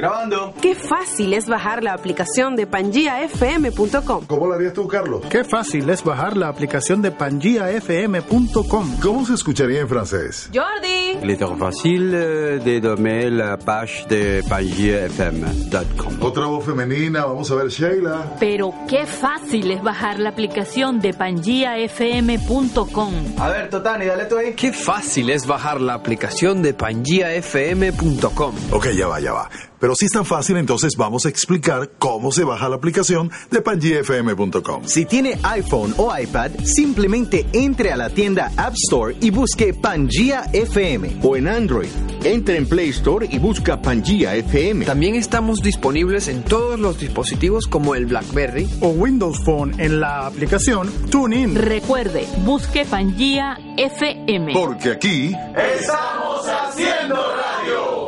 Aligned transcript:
Grabando. 0.00 0.54
Qué 0.62 0.74
fácil 0.74 1.34
es 1.34 1.46
bajar 1.46 1.82
la 1.82 1.92
aplicación 1.92 2.56
de 2.56 2.66
pangiafm.com. 2.66 4.24
¿Cómo 4.26 4.46
lo 4.46 4.54
harías 4.54 4.72
tú, 4.72 4.88
Carlos? 4.88 5.20
Qué 5.28 5.44
fácil 5.44 5.90
es 5.90 6.02
bajar 6.02 6.38
la 6.38 6.48
aplicación 6.48 7.02
de 7.02 7.10
pangiafm.com. 7.10 8.96
¿Cómo 9.02 9.26
se 9.26 9.34
escucharía 9.34 9.80
en 9.80 9.88
francés? 9.88 10.48
Jordi. 10.54 11.18
Il 11.22 11.30
est 11.30 11.38
trop 11.38 11.58
facile 11.58 12.60
de 12.60 12.80
nommer 12.80 13.30
la 13.30 13.58
page 13.58 14.06
de 14.08 14.42
pangiafm.com. 14.48 16.22
Otra 16.22 16.46
voz 16.46 16.64
femenina, 16.64 17.26
vamos 17.26 17.50
a 17.50 17.56
ver 17.56 17.68
Sheila. 17.68 18.36
Pero 18.40 18.72
qué 18.88 19.04
fácil 19.04 19.70
es 19.70 19.82
bajar 19.82 20.18
la 20.18 20.30
aplicación 20.30 21.00
de 21.00 21.12
pangiafm.com. 21.12 23.12
A 23.38 23.48
ver, 23.50 23.68
Totani, 23.68 24.06
dale 24.06 24.24
tú 24.24 24.38
ahí. 24.38 24.54
Qué 24.54 24.72
fácil 24.72 25.28
es 25.28 25.46
bajar 25.46 25.78
la 25.80 25.92
aplicación 25.92 26.62
de 26.62 26.72
pangiafm.com. 26.72 28.54
Ok, 28.72 28.86
ya 28.96 29.06
va, 29.06 29.20
ya 29.20 29.32
va. 29.34 29.50
Pero 29.80 29.94
si 29.94 30.04
es 30.04 30.12
tan 30.12 30.26
fácil, 30.26 30.58
entonces 30.58 30.92
vamos 30.96 31.24
a 31.24 31.30
explicar 31.30 31.90
cómo 31.98 32.30
se 32.32 32.44
baja 32.44 32.68
la 32.68 32.76
aplicación 32.76 33.30
de 33.50 33.62
PangiaFM.com. 33.62 34.84
Si 34.84 35.06
tiene 35.06 35.38
iPhone 35.42 35.94
o 35.96 36.16
iPad, 36.16 36.50
simplemente 36.64 37.46
entre 37.54 37.90
a 37.90 37.96
la 37.96 38.10
tienda 38.10 38.52
App 38.56 38.74
Store 38.74 39.16
y 39.20 39.30
busque 39.30 39.72
Pangea 39.72 40.50
FM. 40.52 41.16
O 41.22 41.36
en 41.36 41.48
Android, 41.48 41.88
entre 42.24 42.58
en 42.58 42.68
Play 42.68 42.90
Store 42.90 43.26
y 43.30 43.38
busca 43.38 43.80
Pangea 43.80 44.36
FM. 44.36 44.84
También 44.84 45.14
estamos 45.14 45.60
disponibles 45.60 46.28
en 46.28 46.42
todos 46.42 46.78
los 46.78 46.98
dispositivos 46.98 47.66
como 47.66 47.94
el 47.94 48.04
BlackBerry 48.04 48.68
o 48.80 48.88
Windows 48.88 49.42
Phone 49.42 49.80
en 49.80 50.00
la 50.00 50.26
aplicación 50.26 50.90
TuneIn. 51.10 51.54
Recuerde, 51.54 52.26
busque 52.44 52.84
Pangea 52.84 53.58
FM. 53.78 54.52
Porque 54.52 54.90
aquí 54.90 55.34
estamos 55.56 56.46
haciendo 56.46 57.16
radio. 57.16 57.99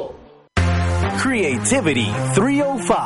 Creativity 1.22 2.10
305. 2.34 2.96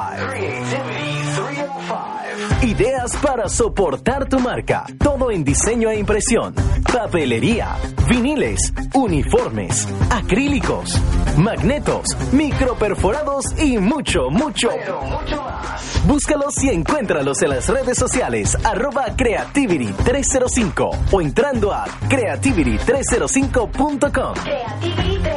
Ideas 2.62 3.14
para 3.19 3.47
soportar 3.48 4.27
tu 4.27 4.41
marca. 4.41 4.86
Todo 4.98 5.31
en 5.31 5.45
diseño 5.45 5.91
e 5.91 5.98
impresión. 5.98 6.55
Papelería, 6.91 7.77
viniles, 8.08 8.73
uniformes, 8.95 9.86
acrílicos, 10.11 10.98
magnetos, 11.36 12.06
microperforados 12.33 13.45
y 13.58 13.77
mucho, 13.77 14.30
mucho, 14.30 14.70
mucho 14.70 15.42
más. 15.42 16.01
Búscalos 16.06 16.64
y 16.64 16.70
encuéntralos 16.70 17.42
en 17.42 17.51
las 17.51 17.69
redes 17.69 17.98
sociales 17.98 18.56
arroba 18.64 19.08
Creativity305 19.14 21.12
o 21.12 21.20
entrando 21.20 21.70
a 21.70 21.84
creativity305.com. 22.08 24.34
Creativity305.com. 24.34 25.36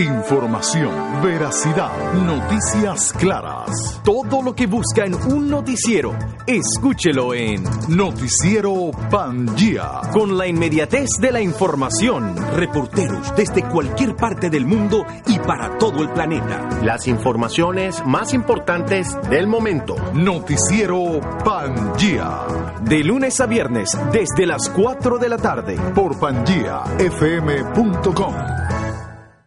Información, 0.00 0.90
veracidad, 1.22 2.14
noticias 2.14 3.12
claras. 3.18 4.00
Todo 4.02 4.40
lo 4.40 4.54
que 4.54 4.66
busca 4.66 5.04
en 5.04 5.14
un 5.14 5.50
noticiero, 5.50 6.16
escúchelo 6.46 7.34
en 7.34 7.62
Noticiero 7.88 8.92
Pangía. 9.10 10.00
Con 10.10 10.38
la 10.38 10.46
inmediatez 10.46 11.10
de 11.20 11.32
la 11.32 11.42
información. 11.42 12.34
Reporteros 12.56 13.36
desde 13.36 13.62
cualquier 13.68 14.16
parte 14.16 14.48
del 14.48 14.64
mundo 14.64 15.04
y 15.26 15.38
para 15.38 15.76
todo 15.76 16.02
el 16.02 16.08
planeta. 16.08 16.66
Las 16.82 17.06
informaciones 17.06 18.02
más 18.06 18.32
importantes 18.32 19.18
del 19.28 19.48
momento. 19.48 19.96
Noticiero 20.14 21.20
Pangía. 21.44 22.46
De 22.80 23.04
lunes 23.04 23.38
a 23.38 23.44
viernes, 23.44 23.98
desde 24.12 24.46
las 24.46 24.70
4 24.70 25.18
de 25.18 25.28
la 25.28 25.36
tarde. 25.36 25.76
Por 25.94 26.18
pangiafm.com. 26.18 28.59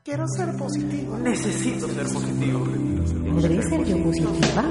Quiero 0.03 0.28
ser 0.28 0.56
positivo. 0.58 1.18
Necesito 1.18 1.88
ser 1.88 2.06
positivo. 2.12 2.68
¿Podré 3.36 3.64
ser 3.64 3.86
yo 3.86 4.03
positiva? 4.03 4.66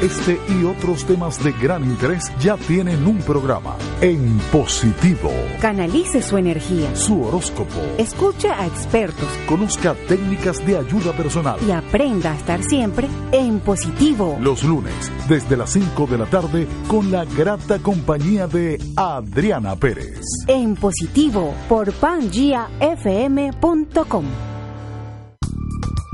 Este 0.00 0.38
y 0.52 0.64
otros 0.64 1.04
temas 1.04 1.42
de 1.42 1.50
gran 1.50 1.82
interés 1.82 2.30
ya 2.38 2.56
tienen 2.56 3.04
un 3.04 3.18
programa 3.18 3.76
en 4.00 4.38
positivo. 4.52 5.32
Canalice 5.60 6.22
su 6.22 6.36
energía. 6.36 6.94
Su 6.94 7.24
horóscopo. 7.24 7.80
Escucha 7.98 8.60
a 8.60 8.68
expertos. 8.68 9.26
Conozca 9.48 9.96
técnicas 10.06 10.64
de 10.64 10.78
ayuda 10.78 11.12
personal. 11.12 11.58
Y 11.66 11.72
aprenda 11.72 12.30
a 12.30 12.36
estar 12.36 12.62
siempre 12.62 13.08
en 13.32 13.58
positivo. 13.58 14.38
Los 14.40 14.62
lunes, 14.62 14.94
desde 15.28 15.56
las 15.56 15.70
5 15.70 16.06
de 16.06 16.18
la 16.18 16.26
tarde, 16.26 16.68
con 16.86 17.10
la 17.10 17.24
grata 17.24 17.80
compañía 17.80 18.46
de 18.46 18.80
Adriana 18.94 19.74
Pérez. 19.74 20.20
En 20.46 20.76
positivo, 20.76 21.52
por 21.68 21.92
pangiafm.com. 21.92 24.51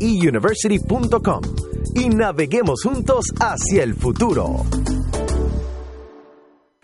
hiuniversity.com 0.00 1.40
y 1.94 2.08
naveguemos 2.08 2.82
juntos 2.82 3.26
hacia 3.40 3.84
el 3.84 3.94
futuro. 3.94 4.64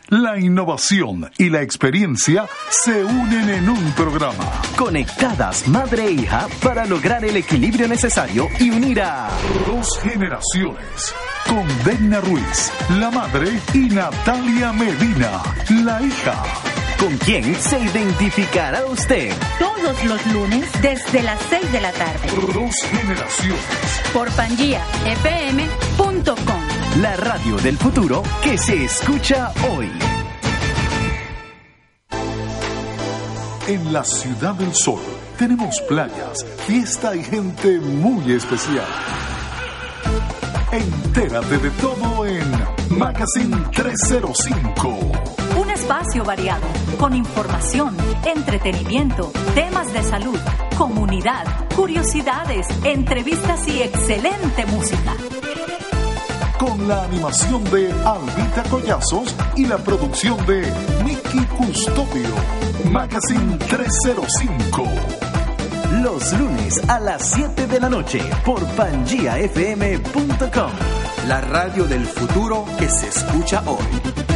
La 0.09 0.39
innovación 0.39 1.31
y 1.39 1.49
la 1.49 1.63
experiencia 1.63 2.47
se 2.69 3.03
unen 3.05 3.49
en 3.49 3.71
un 3.71 3.93
programa. 3.93 4.45
Conectadas 4.77 5.67
madre 5.67 6.05
e 6.07 6.11
hija 6.13 6.47
para 6.63 6.85
lograr 6.85 7.25
el 7.25 7.39
equilibrio 7.39 7.89
necesario 7.89 8.49
y 8.61 8.69
unir 8.71 9.01
a 9.01 9.31
dos 9.67 9.89
generaciones. 10.03 11.15
Con 11.49 11.67
Degna 11.85 12.21
Ruiz, 12.21 12.71
la 12.99 13.11
madre, 13.11 13.59
y 13.73 13.89
Natalia 13.89 14.75
Medina, 14.75 15.43
la 15.71 16.03
hija. 16.03 16.43
¿Con 16.99 17.17
quién 17.19 17.55
se 17.55 17.79
identificará 17.81 18.85
usted? 18.87 19.33
Todos 19.59 20.05
los 20.05 20.27
lunes 20.27 20.71
desde 20.83 21.23
las 21.23 21.41
6 21.49 21.73
de 21.73 21.81
la 21.81 21.93
tarde. 21.93 22.29
Dos 22.53 22.75
generaciones. 22.91 23.65
Por 24.13 24.31
pangiafm.com. 24.33 26.74
La 27.01 27.17
radio 27.17 27.57
del 27.57 27.77
futuro 27.77 28.23
que 28.41 28.57
se 28.57 28.85
escucha 28.85 29.53
hoy. 29.69 29.91
En 33.67 33.93
la 33.93 34.05
Ciudad 34.05 34.55
del 34.55 34.73
Sol 34.73 35.01
tenemos 35.37 35.81
playas, 35.89 36.47
fiesta 36.69 37.17
y 37.17 37.25
gente 37.25 37.81
muy 37.81 38.35
especial. 38.35 38.87
Entérate 40.71 41.59
de 41.59 41.71
todo 41.71 42.27
en 42.27 42.49
Magazine 42.97 43.57
305. 43.73 44.89
Un 45.59 45.71
espacio 45.71 46.23
variado, 46.23 46.67
con 46.97 47.17
información, 47.17 47.97
entretenimiento, 48.25 49.33
temas 49.57 49.93
de 49.93 50.03
salud, 50.05 50.39
comunidad, 50.79 51.45
curiosidades, 51.75 52.69
entrevistas 52.85 53.67
y 53.67 53.83
excelente 53.83 54.65
música. 54.67 55.17
Con 56.59 56.89
la 56.89 57.05
animación 57.05 57.65
de 57.65 57.93
Albita 58.05 58.63
Collazos 58.71 59.35
y 59.57 59.67
la 59.67 59.77
producción 59.79 60.45
de 60.47 60.63
Mickey 61.05 61.45
Custodio. 61.47 62.35
Magazine 62.91 63.59
305. 63.59 64.85
Los 66.03 66.33
lunes 66.39 66.81
a 66.89 67.01
las 67.01 67.31
7 67.31 67.67
de 67.67 67.81
la 67.81 67.89
noche 67.89 68.21
por 68.45 68.65
pangiafm.com. 68.77 70.71
La 71.29 71.41
radio 71.41 71.85
del 71.85 72.07
futuro 72.07 72.65
que 72.79 72.89
se 72.89 73.09
escucha 73.09 73.63
hoy. 73.67 74.34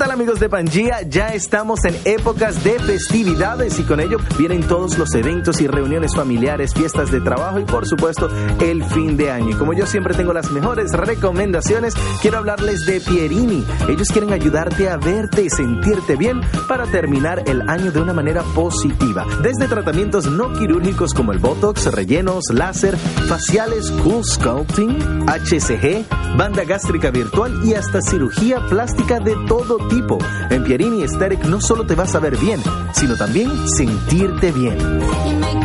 Tal 0.00 0.12
amigos 0.12 0.40
de 0.40 0.48
Pangea? 0.48 1.02
Ya 1.02 1.28
estamos 1.34 1.84
en 1.84 1.94
épocas 2.06 2.64
de 2.64 2.78
festividades 2.78 3.78
y 3.78 3.82
con 3.82 4.00
ello 4.00 4.16
vienen 4.38 4.62
todos 4.62 4.96
los 4.96 5.12
eventos 5.14 5.60
y 5.60 5.66
reuniones 5.66 6.16
familiares, 6.16 6.72
fiestas 6.72 7.10
de 7.10 7.20
trabajo 7.20 7.60
y 7.60 7.66
por 7.66 7.86
supuesto 7.86 8.30
el 8.60 8.82
fin 8.82 9.18
de 9.18 9.30
año. 9.30 9.50
Y 9.50 9.54
como 9.56 9.74
yo 9.74 9.84
siempre 9.84 10.14
tengo 10.14 10.32
las 10.32 10.50
mejores 10.52 10.92
recomendaciones, 10.92 11.92
quiero 12.22 12.38
hablarles 12.38 12.86
de 12.86 13.02
Pierini. 13.02 13.62
Ellos 13.90 14.08
quieren 14.10 14.32
ayudarte 14.32 14.88
a 14.88 14.96
verte 14.96 15.42
y 15.42 15.50
sentirte 15.50 16.16
bien 16.16 16.40
para 16.66 16.86
terminar 16.86 17.42
el 17.46 17.68
año 17.68 17.92
de 17.92 18.00
una 18.00 18.14
manera 18.14 18.42
positiva. 18.54 19.26
Desde 19.42 19.68
tratamientos 19.68 20.30
no 20.30 20.54
quirúrgicos 20.54 21.12
como 21.12 21.32
el 21.32 21.40
Botox, 21.40 21.92
rellenos, 21.92 22.44
láser, 22.54 22.96
faciales, 22.96 23.90
Cool 24.02 24.24
Sculpting, 24.24 25.28
HCG, 25.28 26.38
banda 26.38 26.64
gástrica 26.64 27.10
virtual 27.10 27.60
y 27.66 27.74
hasta 27.74 28.00
cirugía 28.00 28.64
plástica 28.66 29.20
de 29.20 29.36
todo 29.46 29.89
tipo. 29.90 30.18
En 30.48 30.64
Pierini 30.64 31.02
Aesthetic 31.02 31.44
no 31.44 31.60
solo 31.60 31.84
te 31.84 31.94
vas 31.94 32.14
a 32.14 32.20
ver 32.20 32.36
bien, 32.38 32.60
sino 32.92 33.16
también 33.16 33.50
sentirte 33.68 34.52
bien. 34.52 35.59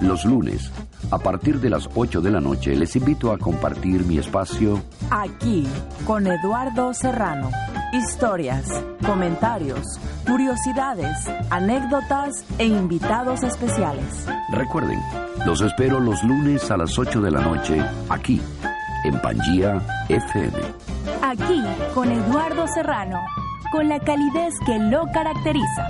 Los 0.00 0.24
lunes, 0.24 0.70
a 1.10 1.18
partir 1.18 1.60
de 1.60 1.70
las 1.70 1.88
8 1.94 2.20
de 2.20 2.30
la 2.30 2.40
noche, 2.40 2.74
les 2.74 2.94
invito 2.96 3.32
a 3.32 3.38
compartir 3.38 4.04
mi 4.04 4.18
espacio 4.18 4.82
Aquí, 5.10 5.66
con 6.06 6.26
Eduardo 6.26 6.92
Serrano. 6.94 7.50
Historias, 7.92 8.66
comentarios, 9.06 9.84
curiosidades, 10.26 11.16
anécdotas 11.50 12.44
e 12.58 12.66
invitados 12.66 13.42
especiales. 13.42 14.26
Recuerden, 14.52 15.00
los 15.46 15.60
espero 15.60 16.00
los 16.00 16.22
lunes 16.24 16.70
a 16.70 16.76
las 16.76 16.98
8 16.98 17.20
de 17.20 17.30
la 17.30 17.40
noche, 17.40 17.80
aquí, 18.08 18.40
en 19.04 19.20
Pangía 19.20 19.80
FM. 20.08 20.58
Aquí, 21.22 21.62
con 21.94 22.10
Eduardo 22.10 22.66
Serrano, 22.66 23.20
con 23.70 23.88
la 23.88 24.00
calidez 24.00 24.54
que 24.66 24.78
lo 24.78 25.04
caracteriza. 25.12 25.88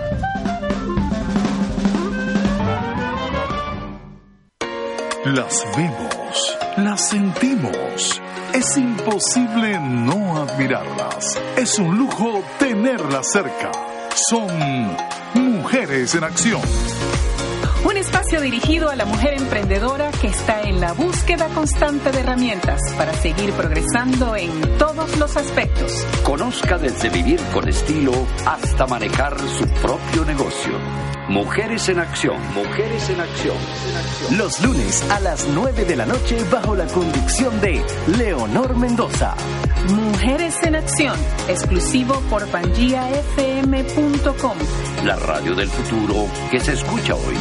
Las 5.24 5.64
vemos, 5.74 6.58
las 6.76 7.08
sentimos. 7.08 8.20
Es 8.52 8.76
imposible 8.76 9.80
no 9.80 10.42
admirarlas. 10.42 11.40
Es 11.56 11.78
un 11.78 11.96
lujo 11.96 12.42
tenerlas 12.58 13.30
cerca. 13.32 13.72
Son 14.14 14.94
mujeres 15.32 16.14
en 16.14 16.24
acción. 16.24 16.60
Un 17.86 17.96
espacio 17.96 18.42
dirigido 18.42 18.90
a 18.90 18.96
la 18.96 19.06
mujer 19.06 19.32
emprendedora 19.38 20.10
que 20.10 20.26
está 20.26 20.60
en 20.60 20.78
la 20.78 20.92
búsqueda 20.92 21.48
constante 21.48 22.12
de 22.12 22.20
herramientas 22.20 22.80
para 22.98 23.14
seguir 23.14 23.50
progresando 23.52 24.36
en 24.36 24.76
todos 24.76 25.16
los 25.16 25.38
aspectos. 25.38 26.06
Conozca 26.22 26.76
desde 26.76 27.08
vivir 27.08 27.40
con 27.54 27.66
estilo 27.66 28.12
hasta 28.44 28.86
manejar 28.86 29.38
su 29.38 29.66
propio 29.80 30.26
negocio. 30.26 30.72
Mujeres 31.28 31.88
en 31.88 32.00
acción, 32.00 32.36
mujeres 32.52 33.08
en 33.08 33.18
acción. 33.18 33.56
Los 34.36 34.60
lunes 34.60 35.02
a 35.10 35.20
las 35.20 35.48
9 35.48 35.86
de 35.86 35.96
la 35.96 36.04
noche 36.04 36.36
bajo 36.52 36.74
la 36.74 36.84
conducción 36.86 37.62
de 37.62 37.82
Leonor 38.18 38.76
Mendoza. 38.76 39.34
Mujeres 39.88 40.62
en 40.64 40.76
acción, 40.76 41.16
exclusivo 41.48 42.20
por 42.28 42.46
pangiafm.com. 42.48 44.58
La 45.04 45.16
radio 45.16 45.54
del 45.54 45.68
futuro 45.68 46.26
que 46.50 46.60
se 46.60 46.74
escucha 46.74 47.14
hoy. 47.14 47.36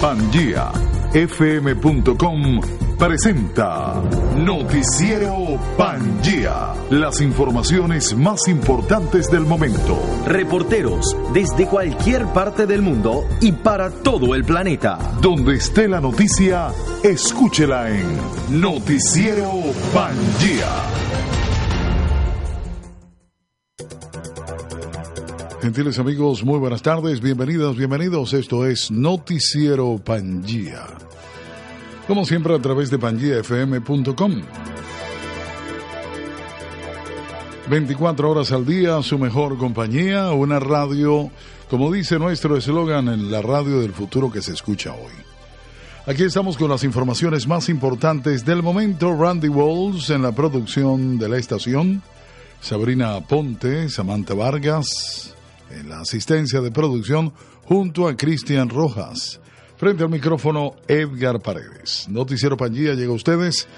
PangeaFM.com 0.00 2.60
presenta 2.98 4.02
Noticiero 4.36 5.60
Pangea. 5.76 6.74
Las 6.90 7.20
informaciones 7.20 8.16
más 8.16 8.48
importantes 8.48 9.30
del 9.30 9.42
momento. 9.42 9.96
Reporteros 10.26 11.16
desde 11.32 11.68
cualquier 11.68 12.26
parte 12.26 12.66
del 12.66 12.82
mundo 12.82 13.28
y 13.40 13.52
para 13.52 13.90
todo 13.90 14.34
el 14.34 14.44
planeta. 14.44 14.98
Donde 15.20 15.54
esté 15.54 15.86
la 15.86 16.00
noticia, 16.00 16.72
escúchela 17.04 17.90
en 17.90 18.60
Noticiero 18.60 19.52
Pangea. 19.94 21.07
Gentiles 25.68 25.98
amigos, 25.98 26.42
muy 26.44 26.58
buenas 26.58 26.80
tardes, 26.80 27.20
bienvenidas, 27.20 27.76
bienvenidos. 27.76 28.32
Esto 28.32 28.64
es 28.64 28.90
Noticiero 28.90 30.00
Pangea. 30.02 30.86
Como 32.06 32.24
siempre 32.24 32.54
a 32.54 32.58
través 32.58 32.90
de 32.90 32.98
pangeafm.com. 32.98 34.40
24 37.68 38.30
horas 38.30 38.50
al 38.50 38.64
día, 38.64 39.02
su 39.02 39.18
mejor 39.18 39.58
compañía, 39.58 40.30
una 40.30 40.58
radio, 40.58 41.30
como 41.68 41.92
dice 41.92 42.18
nuestro 42.18 42.56
eslogan, 42.56 43.08
en 43.08 43.30
la 43.30 43.42
radio 43.42 43.80
del 43.80 43.92
futuro 43.92 44.32
que 44.32 44.40
se 44.40 44.54
escucha 44.54 44.94
hoy. 44.94 45.12
Aquí 46.06 46.22
estamos 46.22 46.56
con 46.56 46.70
las 46.70 46.82
informaciones 46.82 47.46
más 47.46 47.68
importantes 47.68 48.42
del 48.46 48.62
momento. 48.62 49.14
Randy 49.14 49.48
Walls 49.48 50.08
en 50.08 50.22
la 50.22 50.32
producción 50.32 51.18
de 51.18 51.28
la 51.28 51.36
estación. 51.36 52.02
Sabrina 52.62 53.20
Ponte, 53.20 53.90
Samantha 53.90 54.32
Vargas 54.32 55.34
en 55.70 55.88
la 55.88 56.00
asistencia 56.00 56.60
de 56.60 56.70
producción 56.70 57.32
junto 57.64 58.08
a 58.08 58.16
Cristian 58.16 58.68
Rojas. 58.68 59.40
Frente 59.76 60.02
al 60.02 60.10
micrófono 60.10 60.74
Edgar 60.88 61.40
Paredes. 61.40 62.06
Noticiero 62.08 62.56
Pangía 62.56 62.94
llega 62.94 63.12
a 63.12 63.16
ustedes 63.16 63.68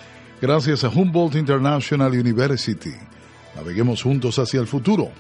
gracias 0.40 0.85
a 0.85 0.88
Humboldt 0.88 1.37
International 1.37 2.12
University. 2.12 2.94
Naveguemos 3.54 4.02
juntos 4.02 4.38
hacia 4.38 4.61
el 4.61 4.66
futuro. 4.66 5.11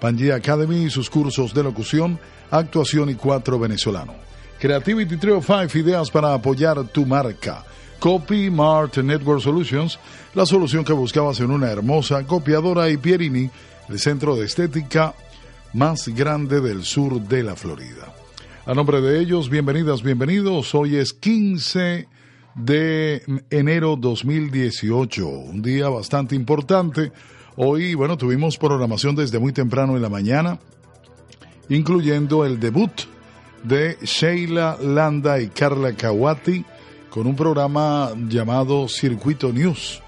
Pangea 0.00 0.36
Academy 0.36 0.84
y 0.84 0.90
sus 0.90 1.10
cursos 1.10 1.52
de 1.54 1.62
locución, 1.62 2.18
actuación 2.50 3.10
y 3.10 3.14
cuatro 3.14 3.58
venezolano. 3.58 4.14
Creativity 4.58 5.16
Trio 5.16 5.42
5 5.42 5.78
ideas 5.78 6.10
para 6.10 6.32
apoyar 6.32 6.84
tu 6.88 7.04
marca. 7.04 7.64
Copy 7.98 8.50
Mart 8.50 8.98
Network 8.98 9.40
Solutions, 9.40 9.98
la 10.34 10.46
solución 10.46 10.84
que 10.84 10.92
buscabas 10.92 11.40
en 11.40 11.50
una 11.50 11.70
hermosa 11.70 12.22
copiadora 12.24 12.88
y 12.90 12.98
Pierini, 12.98 13.50
el 13.88 13.98
centro 13.98 14.36
de 14.36 14.44
estética 14.44 15.14
más 15.72 16.08
grande 16.08 16.60
del 16.60 16.84
sur 16.84 17.20
de 17.20 17.42
la 17.42 17.56
Florida. 17.56 18.14
A 18.64 18.74
nombre 18.74 19.00
de 19.00 19.20
ellos, 19.20 19.48
bienvenidas, 19.48 20.02
bienvenidos. 20.02 20.74
Hoy 20.74 20.96
es 20.96 21.12
15 21.12 22.08
de 22.54 23.22
enero 23.50 23.96
2018, 23.96 25.28
un 25.28 25.62
día 25.62 25.88
bastante 25.88 26.34
importante. 26.34 27.12
Hoy, 27.56 27.94
bueno, 27.94 28.16
tuvimos 28.16 28.58
programación 28.58 29.14
desde 29.14 29.38
muy 29.38 29.52
temprano 29.52 29.96
en 29.96 30.02
la 30.02 30.08
mañana, 30.08 30.58
incluyendo 31.68 32.44
el 32.44 32.58
debut 32.58 32.90
de 33.62 33.98
Sheila 34.02 34.78
Landa 34.80 35.40
y 35.40 35.48
Carla 35.48 35.92
Kawati 35.92 36.64
con 37.10 37.26
un 37.26 37.34
programa 37.34 38.10
llamado 38.28 38.88
Circuito 38.88 39.52
News, 39.52 40.02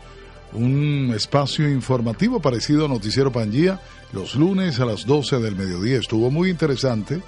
un 0.53 1.13
espacio 1.15 1.71
informativo 1.71 2.41
parecido 2.41 2.85
a 2.85 2.89
Noticiero 2.89 3.33
Pangía, 3.33 3.81
los 4.13 4.35
lunes 4.35 4.81
a 4.81 4.85
las 4.85 5.07
12 5.07 5.39
del 5.39 5.57
mediodía. 5.57 5.99
Estuvo 5.99 6.31
muy 6.31 6.51
interesante 6.51 7.21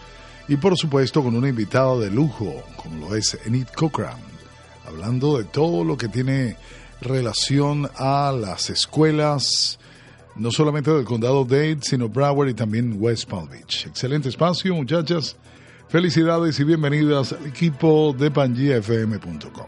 y 0.49 0.57
por 0.57 0.77
supuesto 0.77 1.23
con 1.23 1.35
una 1.35 1.49
invitada 1.49 1.97
de 1.99 2.11
lujo, 2.11 2.63
como 2.77 3.09
lo 3.09 3.17
es 3.17 3.39
Enid 3.45 3.69
Cochran, 3.75 4.19
hablando 4.87 5.39
de 5.39 5.45
todo 5.45 5.85
lo 5.85 5.97
que 5.97 6.09
tiene 6.09 6.57
relación 7.01 7.89
a 7.97 8.33
las 8.33 8.71
escuelas, 8.71 9.79
no 10.37 10.51
solamente 10.51 10.91
del 10.91 11.05
condado 11.05 11.45
Dade, 11.45 11.79
sino 11.83 12.09
Broward 12.09 12.49
y 12.49 12.55
también 12.55 12.97
West 12.99 13.29
Palm 13.29 13.49
Beach. 13.49 13.87
Excelente 13.87 14.29
espacio, 14.29 14.75
muchachas. 14.75 15.37
Felicidades 15.89 16.59
y 16.61 16.65
bienvenidas 16.65 17.33
al 17.33 17.47
equipo 17.47 18.15
de 18.17 18.31
PangiaFM.com. 18.31 19.67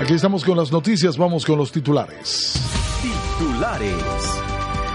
Aquí 0.00 0.14
estamos 0.14 0.44
con 0.44 0.56
las 0.56 0.70
noticias, 0.70 1.16
vamos 1.16 1.46
con 1.46 1.56
los 1.56 1.72
titulares. 1.72 2.60
Titulares 3.00 4.43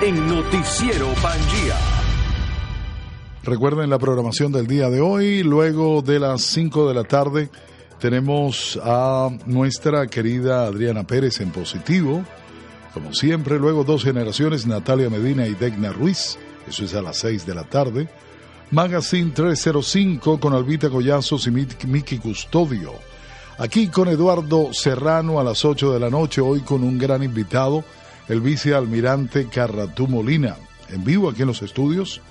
en 0.01 0.27
Noticiero 0.27 1.07
Pangía. 1.21 1.75
Recuerden 3.43 3.89
la 3.89 3.99
programación 3.99 4.51
del 4.51 4.67
día 4.67 4.89
de 4.89 5.01
hoy, 5.01 5.43
luego 5.43 6.01
de 6.01 6.19
las 6.19 6.41
5 6.41 6.87
de 6.87 6.93
la 6.93 7.03
tarde 7.03 7.49
tenemos 7.99 8.79
a 8.81 9.29
nuestra 9.45 10.07
querida 10.07 10.65
Adriana 10.65 11.03
Pérez 11.05 11.41
en 11.41 11.51
positivo. 11.51 12.23
Como 12.93 13.13
siempre, 13.13 13.59
luego 13.59 13.83
dos 13.83 14.03
generaciones, 14.03 14.65
Natalia 14.65 15.09
Medina 15.09 15.45
y 15.47 15.53
Degna 15.53 15.91
Ruiz, 15.91 16.37
eso 16.67 16.85
es 16.85 16.95
a 16.95 17.01
las 17.01 17.17
6 17.17 17.45
de 17.45 17.55
la 17.55 17.65
tarde. 17.65 18.07
Magazine 18.71 19.31
305 19.31 20.39
con 20.39 20.53
Albita 20.53 20.89
Collazos 20.89 21.47
y 21.47 21.51
Miki 21.51 22.19
Custodio. 22.19 22.93
Aquí 23.57 23.89
con 23.89 24.07
Eduardo 24.07 24.69
Serrano 24.71 25.39
a 25.39 25.43
las 25.43 25.65
8 25.65 25.91
de 25.91 25.99
la 25.99 26.09
noche, 26.09 26.39
hoy 26.39 26.61
con 26.61 26.83
un 26.83 26.97
gran 26.97 27.21
invitado, 27.21 27.83
el 28.29 28.41
vicealmirante 28.41 29.47
Carratú 29.47 30.07
Molina, 30.07 30.55
en 30.89 31.03
vivo 31.03 31.29
aquí 31.29 31.41
en 31.41 31.47
los 31.47 31.61
estudios. 31.61 32.21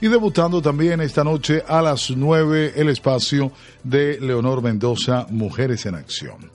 Y 0.00 0.08
debutando 0.08 0.62
también 0.62 1.02
esta 1.02 1.24
noche 1.24 1.62
a 1.68 1.82
las 1.82 2.10
9 2.10 2.72
el 2.76 2.88
espacio 2.88 3.52
de 3.84 4.18
Leonor 4.18 4.62
Mendoza, 4.62 5.26
Mujeres 5.28 5.84
en 5.84 5.96
Acción. 5.96 6.50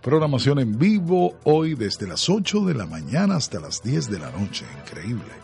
Programación 0.00 0.58
en 0.58 0.76
vivo 0.76 1.36
hoy 1.44 1.76
desde 1.76 2.08
las 2.08 2.28
8 2.28 2.64
de 2.64 2.74
la 2.74 2.86
mañana 2.86 3.36
hasta 3.36 3.60
las 3.60 3.82
10 3.82 4.10
de 4.10 4.18
la 4.18 4.32
noche. 4.32 4.64
Increíble. 4.84 5.42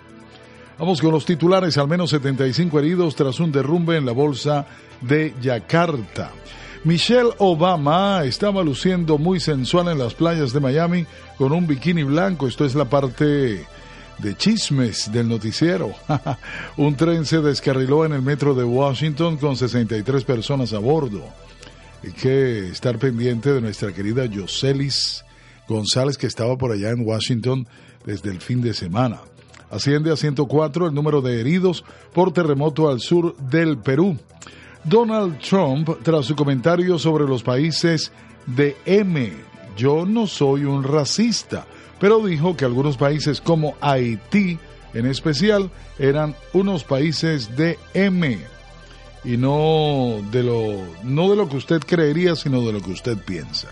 Vamos 0.78 1.00
con 1.00 1.12
los 1.12 1.24
titulares, 1.24 1.78
al 1.78 1.86
menos 1.86 2.10
75 2.10 2.78
heridos 2.80 3.14
tras 3.14 3.38
un 3.38 3.52
derrumbe 3.52 3.96
en 3.96 4.06
la 4.06 4.12
bolsa 4.12 4.66
de 5.00 5.32
Yakarta. 5.40 6.32
Michelle 6.88 7.32
Obama 7.36 8.24
estaba 8.24 8.62
luciendo 8.62 9.18
muy 9.18 9.40
sensual 9.40 9.88
en 9.88 9.98
las 9.98 10.14
playas 10.14 10.54
de 10.54 10.60
Miami 10.60 11.04
con 11.36 11.52
un 11.52 11.66
bikini 11.66 12.02
blanco. 12.02 12.48
Esto 12.48 12.64
es 12.64 12.74
la 12.74 12.86
parte 12.86 13.66
de 14.16 14.36
chismes 14.38 15.12
del 15.12 15.28
noticiero. 15.28 15.92
un 16.78 16.96
tren 16.96 17.26
se 17.26 17.42
descarriló 17.42 18.06
en 18.06 18.14
el 18.14 18.22
metro 18.22 18.54
de 18.54 18.64
Washington 18.64 19.36
con 19.36 19.54
63 19.54 20.24
personas 20.24 20.72
a 20.72 20.78
bordo. 20.78 21.22
Hay 22.02 22.12
que 22.12 22.70
estar 22.70 22.96
pendiente 22.96 23.52
de 23.52 23.60
nuestra 23.60 23.92
querida 23.92 24.24
Yoselis 24.24 25.26
González 25.68 26.16
que 26.16 26.26
estaba 26.26 26.56
por 26.56 26.72
allá 26.72 26.88
en 26.88 27.06
Washington 27.06 27.68
desde 28.06 28.30
el 28.30 28.40
fin 28.40 28.62
de 28.62 28.72
semana. 28.72 29.20
Asciende 29.70 30.10
a 30.10 30.16
104 30.16 30.86
el 30.86 30.94
número 30.94 31.20
de 31.20 31.38
heridos 31.38 31.84
por 32.14 32.32
terremoto 32.32 32.88
al 32.88 33.00
sur 33.00 33.36
del 33.36 33.76
Perú. 33.76 34.16
Donald 34.88 35.38
Trump, 35.40 35.90
tras 36.02 36.26
su 36.26 36.34
comentario 36.34 36.98
sobre 36.98 37.24
los 37.24 37.42
países 37.42 38.10
de 38.46 38.76
M, 38.86 39.32
yo 39.76 40.06
no 40.06 40.26
soy 40.26 40.64
un 40.64 40.82
racista, 40.82 41.66
pero 42.00 42.24
dijo 42.24 42.56
que 42.56 42.64
algunos 42.64 42.96
países 42.96 43.40
como 43.40 43.76
Haití, 43.80 44.58
en 44.94 45.06
especial, 45.06 45.70
eran 45.98 46.34
unos 46.54 46.84
países 46.84 47.54
de 47.56 47.78
M 47.92 48.38
y 49.24 49.36
no 49.36 50.20
de 50.30 50.42
lo 50.42 50.78
no 51.02 51.28
de 51.28 51.36
lo 51.36 51.48
que 51.48 51.56
usted 51.56 51.80
creería, 51.80 52.34
sino 52.34 52.62
de 52.62 52.72
lo 52.72 52.80
que 52.80 52.92
usted 52.92 53.18
piensa. 53.18 53.68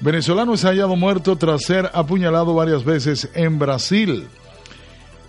Venezolano 0.00 0.54
es 0.54 0.64
hallado 0.64 0.94
muerto 0.94 1.36
tras 1.36 1.64
ser 1.64 1.90
apuñalado 1.94 2.54
varias 2.54 2.84
veces 2.84 3.28
en 3.34 3.58
Brasil. 3.58 4.28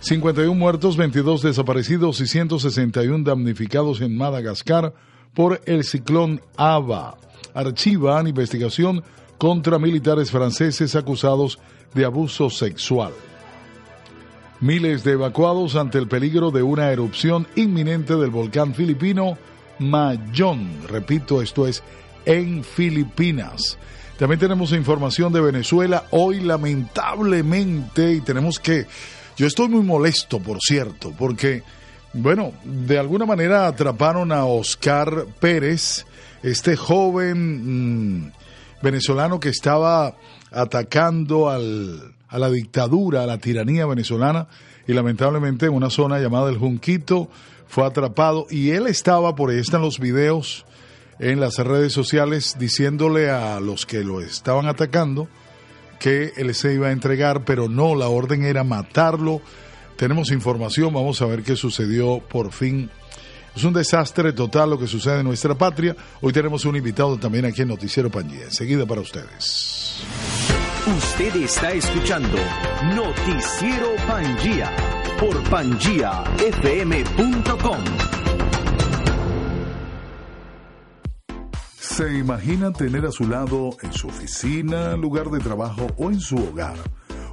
51 0.06 0.54
muertos, 0.54 0.96
22 0.96 1.42
desaparecidos 1.42 2.20
y 2.20 2.28
161 2.28 3.24
damnificados 3.24 4.00
en 4.00 4.16
Madagascar 4.16 4.94
por 5.34 5.60
el 5.66 5.82
ciclón 5.82 6.40
Ava. 6.56 7.16
Archivan 7.54 8.28
investigación 8.28 9.02
contra 9.36 9.80
militares 9.80 10.30
franceses 10.30 10.94
acusados 10.94 11.58
de 11.92 12.04
abuso 12.04 12.50
sexual. 12.50 13.14
Miles 14.60 15.02
de 15.02 15.14
evacuados 15.14 15.74
ante 15.74 15.98
el 15.98 16.06
peligro 16.06 16.52
de 16.52 16.62
una 16.62 16.92
erupción 16.92 17.48
inminente 17.56 18.14
del 18.14 18.30
volcán 18.30 18.74
filipino 18.76 19.36
Mayón. 19.80 20.68
Repito, 20.86 21.42
esto 21.42 21.66
es 21.66 21.82
en 22.26 22.62
Filipinas. 22.62 23.76
También 24.20 24.38
tenemos 24.38 24.70
información 24.70 25.32
de 25.32 25.40
Venezuela 25.40 26.04
hoy 26.12 26.38
lamentablemente 26.38 28.12
y 28.12 28.20
tenemos 28.20 28.60
que 28.60 28.86
yo 29.36 29.46
estoy 29.46 29.68
muy 29.68 29.82
molesto, 29.82 30.40
por 30.40 30.58
cierto, 30.60 31.12
porque, 31.16 31.62
bueno, 32.12 32.52
de 32.64 32.98
alguna 32.98 33.26
manera 33.26 33.66
atraparon 33.66 34.32
a 34.32 34.46
Oscar 34.46 35.26
Pérez, 35.38 36.06
este 36.42 36.76
joven 36.76 38.26
mm, 38.26 38.32
venezolano 38.82 39.38
que 39.38 39.50
estaba 39.50 40.14
atacando 40.50 41.50
al, 41.50 42.14
a 42.28 42.38
la 42.38 42.50
dictadura, 42.50 43.24
a 43.24 43.26
la 43.26 43.38
tiranía 43.38 43.86
venezolana, 43.86 44.48
y 44.86 44.92
lamentablemente 44.92 45.66
en 45.66 45.74
una 45.74 45.90
zona 45.90 46.18
llamada 46.18 46.48
El 46.48 46.58
Junquito 46.58 47.28
fue 47.66 47.84
atrapado 47.84 48.46
y 48.50 48.70
él 48.70 48.86
estaba, 48.86 49.34
por 49.34 49.50
ahí 49.50 49.58
están 49.58 49.82
los 49.82 49.98
videos 49.98 50.64
en 51.18 51.40
las 51.40 51.58
redes 51.58 51.92
sociales, 51.92 52.56
diciéndole 52.58 53.30
a 53.30 53.58
los 53.60 53.86
que 53.86 54.04
lo 54.04 54.20
estaban 54.20 54.66
atacando, 54.66 55.28
que 55.98 56.32
él 56.36 56.54
se 56.54 56.74
iba 56.74 56.88
a 56.88 56.92
entregar, 56.92 57.44
pero 57.44 57.68
no, 57.68 57.94
la 57.94 58.08
orden 58.08 58.44
era 58.44 58.64
matarlo. 58.64 59.40
Tenemos 59.96 60.30
información, 60.30 60.92
vamos 60.92 61.22
a 61.22 61.26
ver 61.26 61.42
qué 61.42 61.56
sucedió 61.56 62.20
por 62.20 62.52
fin. 62.52 62.90
Es 63.56 63.64
un 63.64 63.72
desastre 63.72 64.34
total 64.34 64.70
lo 64.70 64.78
que 64.78 64.86
sucede 64.86 65.20
en 65.20 65.26
nuestra 65.26 65.54
patria. 65.54 65.96
Hoy 66.20 66.32
tenemos 66.32 66.66
un 66.66 66.76
invitado 66.76 67.16
también 67.16 67.46
aquí 67.46 67.62
en 67.62 67.68
Noticiero 67.68 68.10
Pangía. 68.10 68.44
Enseguida 68.44 68.84
para 68.84 69.00
ustedes. 69.00 70.02
Usted 70.86 71.34
está 71.36 71.72
escuchando 71.72 72.36
Noticiero 72.94 73.96
Pangía 74.06 74.70
por 75.18 75.42
pangiafm.com. 75.48 78.15
¿Se 81.88 82.18
imagina 82.18 82.72
tener 82.72 83.06
a 83.06 83.12
su 83.12 83.26
lado 83.26 83.70
en 83.80 83.92
su 83.92 84.08
oficina, 84.08 84.96
lugar 84.96 85.30
de 85.30 85.38
trabajo 85.38 85.86
o 85.96 86.10
en 86.10 86.20
su 86.20 86.36
hogar 86.36 86.76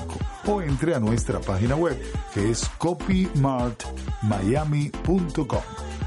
o 0.46 0.62
entre 0.62 0.94
a 0.94 1.00
nuestra 1.00 1.40
página 1.40 1.74
web 1.74 2.00
que 2.34 2.50
es 2.50 2.68
copymartmiami.com. 2.78 5.62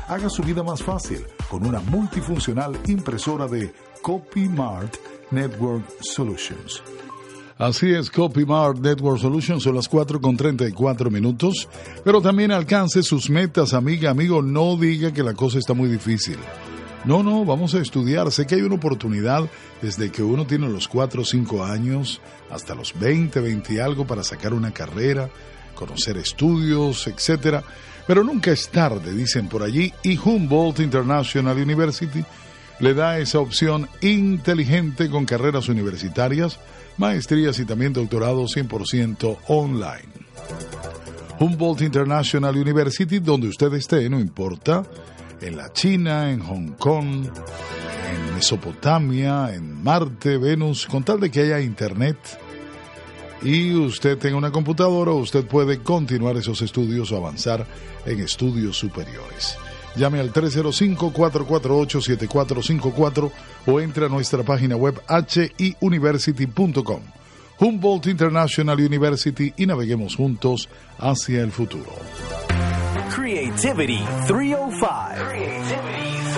Haga 0.07 0.29
su 0.29 0.43
vida 0.43 0.61
más 0.63 0.81
fácil 0.83 1.25
con 1.49 1.65
una 1.65 1.79
multifuncional 1.79 2.77
impresora 2.87 3.47
de 3.47 3.73
CopyMart 4.01 4.95
Network 5.31 5.83
Solutions. 6.01 6.83
Así 7.57 7.91
es, 7.91 8.09
CopyMart 8.09 8.79
Network 8.79 9.19
Solutions 9.19 9.63
son 9.63 9.75
las 9.75 9.89
4 9.89 10.21
con 10.21 10.37
34 10.37 11.11
minutos, 11.11 11.67
pero 12.05 12.21
también 12.21 12.51
alcance 12.51 13.03
sus 13.03 13.29
metas, 13.29 13.73
amiga, 13.73 14.11
amigo, 14.11 14.41
no 14.41 14.77
diga 14.77 15.11
que 15.11 15.23
la 15.23 15.33
cosa 15.33 15.59
está 15.59 15.73
muy 15.73 15.89
difícil. 15.89 16.37
No, 17.05 17.23
no, 17.23 17.45
vamos 17.45 17.75
a 17.75 17.79
estudiar. 17.79 18.31
Sé 18.31 18.45
que 18.45 18.55
hay 18.55 18.61
una 18.61 18.75
oportunidad 18.75 19.49
desde 19.81 20.11
que 20.11 20.21
uno 20.21 20.45
tiene 20.45 20.67
los 20.67 20.87
4 20.87 21.21
o 21.21 21.25
5 21.25 21.63
años 21.63 22.21
hasta 22.51 22.75
los 22.75 22.97
20, 22.99 23.39
20 23.39 23.73
y 23.73 23.79
algo 23.79 24.05
para 24.05 24.23
sacar 24.23 24.53
una 24.53 24.71
carrera, 24.71 25.29
conocer 25.75 26.17
estudios, 26.17 27.07
etcétera. 27.07 27.63
Pero 28.05 28.23
nunca 28.23 28.51
es 28.51 28.69
tarde, 28.69 29.13
dicen 29.13 29.47
por 29.47 29.63
allí, 29.63 29.93
y 30.03 30.17
Humboldt 30.17 30.79
International 30.79 31.57
University 31.57 32.23
le 32.79 32.93
da 32.93 33.19
esa 33.19 33.39
opción 33.39 33.87
inteligente 34.01 35.09
con 35.09 35.25
carreras 35.25 35.69
universitarias, 35.69 36.59
maestrías 36.97 37.59
y 37.59 37.65
también 37.65 37.93
doctorados 37.93 38.55
100% 38.55 39.37
online. 39.47 40.09
Humboldt 41.39 41.81
International 41.81 42.55
University, 42.55 43.19
donde 43.19 43.47
usted 43.47 43.73
esté, 43.73 44.09
no 44.09 44.19
importa, 44.19 44.83
en 45.41 45.57
la 45.57 45.73
China, 45.73 46.31
en 46.31 46.41
Hong 46.41 46.73
Kong, 46.73 47.25
en 47.25 48.35
Mesopotamia, 48.35 49.51
en 49.53 49.83
Marte, 49.83 50.37
Venus, 50.37 50.85
con 50.85 51.03
tal 51.03 51.19
de 51.19 51.31
que 51.31 51.41
haya 51.41 51.59
internet 51.59 52.17
y 53.41 53.73
usted 53.73 54.17
tenga 54.17 54.37
una 54.37 54.51
computadora, 54.51 55.11
usted 55.11 55.45
puede 55.45 55.79
continuar 55.79 56.37
esos 56.37 56.61
estudios 56.61 57.11
o 57.11 57.17
avanzar 57.17 57.65
en 58.05 58.19
estudios 58.19 58.77
superiores. 58.77 59.57
Llame 59.95 60.19
al 60.19 60.31
305-448-7454 60.33 63.31
o 63.65 63.79
entre 63.79 64.05
a 64.05 64.09
nuestra 64.09 64.43
página 64.43 64.75
web 64.75 65.01
hiuniversity.com. 65.57 67.01
Humboldt 67.59 68.07
International 68.07 68.79
University 68.79 69.53
y 69.57 69.65
naveguemos 69.65 70.15
juntos 70.15 70.69
hacia 70.97 71.41
el 71.41 71.51
futuro. 71.51 71.91
Creativity 73.15 74.03
305. 74.27 76.29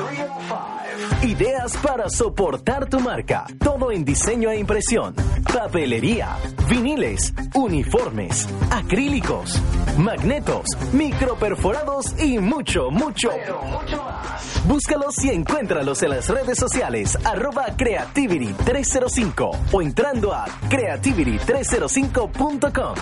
Ideas 1.23 1.75
para 1.77 2.09
soportar 2.09 2.89
tu 2.89 2.99
marca. 2.99 3.45
Todo 3.59 3.91
en 3.91 4.03
diseño 4.03 4.49
e 4.49 4.57
impresión. 4.57 5.13
Papelería, 5.53 6.35
viniles, 6.67 7.31
uniformes, 7.53 8.49
acrílicos, 8.71 9.61
magnetos, 9.97 10.65
microperforados 10.93 12.19
y 12.19 12.39
mucho, 12.39 12.89
mucho, 12.89 13.29
mucho 13.65 14.03
más. 14.03 14.65
Búscalos 14.65 15.23
y 15.23 15.29
encuéntralos 15.29 16.01
en 16.03 16.09
las 16.11 16.29
redes 16.29 16.57
sociales 16.57 17.17
arroba 17.23 17.67
Creativity305 17.77 19.57
o 19.71 19.81
entrando 19.81 20.33
a 20.33 20.45
creativity305.com. 20.69 22.95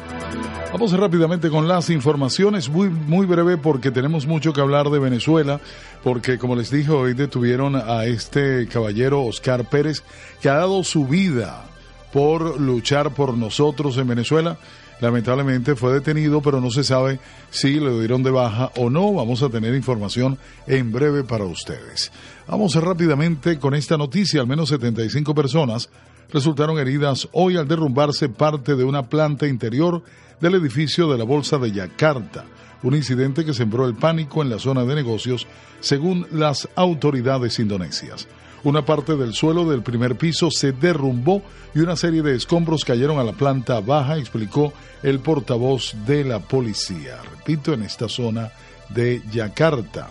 Vamos 0.73 0.95
rápidamente 0.95 1.51
con 1.51 1.69
las 1.69 1.91
informaciones, 1.91 2.71
muy, 2.71 2.89
muy 2.89 3.27
breve 3.27 3.59
porque 3.59 3.91
tenemos 3.91 4.27
mucho 4.27 4.55
que 4.55 4.63
hablar 4.63 4.89
de 4.89 4.99
Venezuela, 4.99 5.61
porque 6.03 6.39
como 6.39 6.57
les 6.57 6.71
dije, 6.71 6.91
hoy 6.91 7.13
detuvieron 7.13 7.77
a 7.77 8.07
este 8.07 8.67
caballero 8.67 9.25
Oscar 9.25 9.69
Pérez, 9.69 10.03
que 10.41 10.49
ha 10.49 10.55
dado 10.55 10.85
su 10.85 11.07
vida 11.07 11.67
por 12.15 12.59
luchar 12.59 13.13
por 13.13 13.37
nosotros 13.37 13.99
en 13.99 14.09
Venezuela. 14.09 14.57
Lamentablemente 15.01 15.77
fue 15.77 15.93
detenido, 15.93 16.41
pero 16.41 16.63
no 16.63 16.71
se 16.71 16.85
sabe 16.85 17.21
si 17.51 17.79
le 17.79 17.99
dieron 17.99 18.23
de 18.23 18.31
baja 18.31 18.71
o 18.77 18.89
no. 18.89 19.13
Vamos 19.13 19.43
a 19.43 19.49
tener 19.49 19.75
información 19.75 20.39
en 20.67 20.93
breve 20.93 21.25
para 21.25 21.45
ustedes. 21.45 22.11
Vamos 22.51 22.75
rápidamente 22.75 23.61
con 23.61 23.77
esta 23.77 23.97
noticia. 23.97 24.41
Al 24.41 24.49
menos 24.49 24.71
75 24.71 25.37
personas 25.37 25.89
resultaron 26.33 26.81
heridas 26.81 27.29
hoy 27.31 27.57
al 27.57 27.69
derrumbarse 27.69 28.29
parte 28.29 28.75
de 28.75 28.83
una 28.83 29.09
planta 29.09 29.47
interior 29.47 30.03
del 30.41 30.57
edificio 30.57 31.09
de 31.09 31.17
la 31.17 31.23
Bolsa 31.23 31.59
de 31.59 31.71
Yakarta. 31.71 32.45
Un 32.83 32.97
incidente 32.97 33.45
que 33.45 33.55
sembró 33.55 33.87
el 33.87 33.95
pánico 33.95 34.43
en 34.43 34.51
la 34.51 34.59
zona 34.59 34.85
de 34.85 34.97
negocios, 34.97 35.47
según 35.79 36.27
las 36.33 36.69
autoridades 36.75 37.61
indonesias. 37.61 38.27
Una 38.65 38.85
parte 38.85 39.15
del 39.15 39.33
suelo 39.33 39.71
del 39.71 39.85
primer 39.85 40.17
piso 40.17 40.51
se 40.51 40.73
derrumbó 40.73 41.43
y 41.73 41.79
una 41.79 41.95
serie 41.95 42.23
de 42.23 42.35
escombros 42.35 42.85
cayeron 42.85 43.21
a 43.21 43.25
la 43.25 43.33
planta 43.33 43.79
baja, 43.79 44.19
explicó 44.19 44.73
el 45.05 45.21
portavoz 45.21 45.95
de 46.05 46.25
la 46.25 46.41
policía. 46.41 47.19
Repito, 47.23 47.75
en 47.75 47.85
esta 47.85 48.09
zona 48.09 48.51
de 48.89 49.23
Yakarta. 49.31 50.11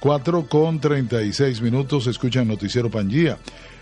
4 0.00 0.48
con 0.48 0.80
36 0.80 1.60
minutos, 1.60 2.06
escuchan 2.06 2.48
Noticiero 2.48 2.90
Pangía. 2.90 3.38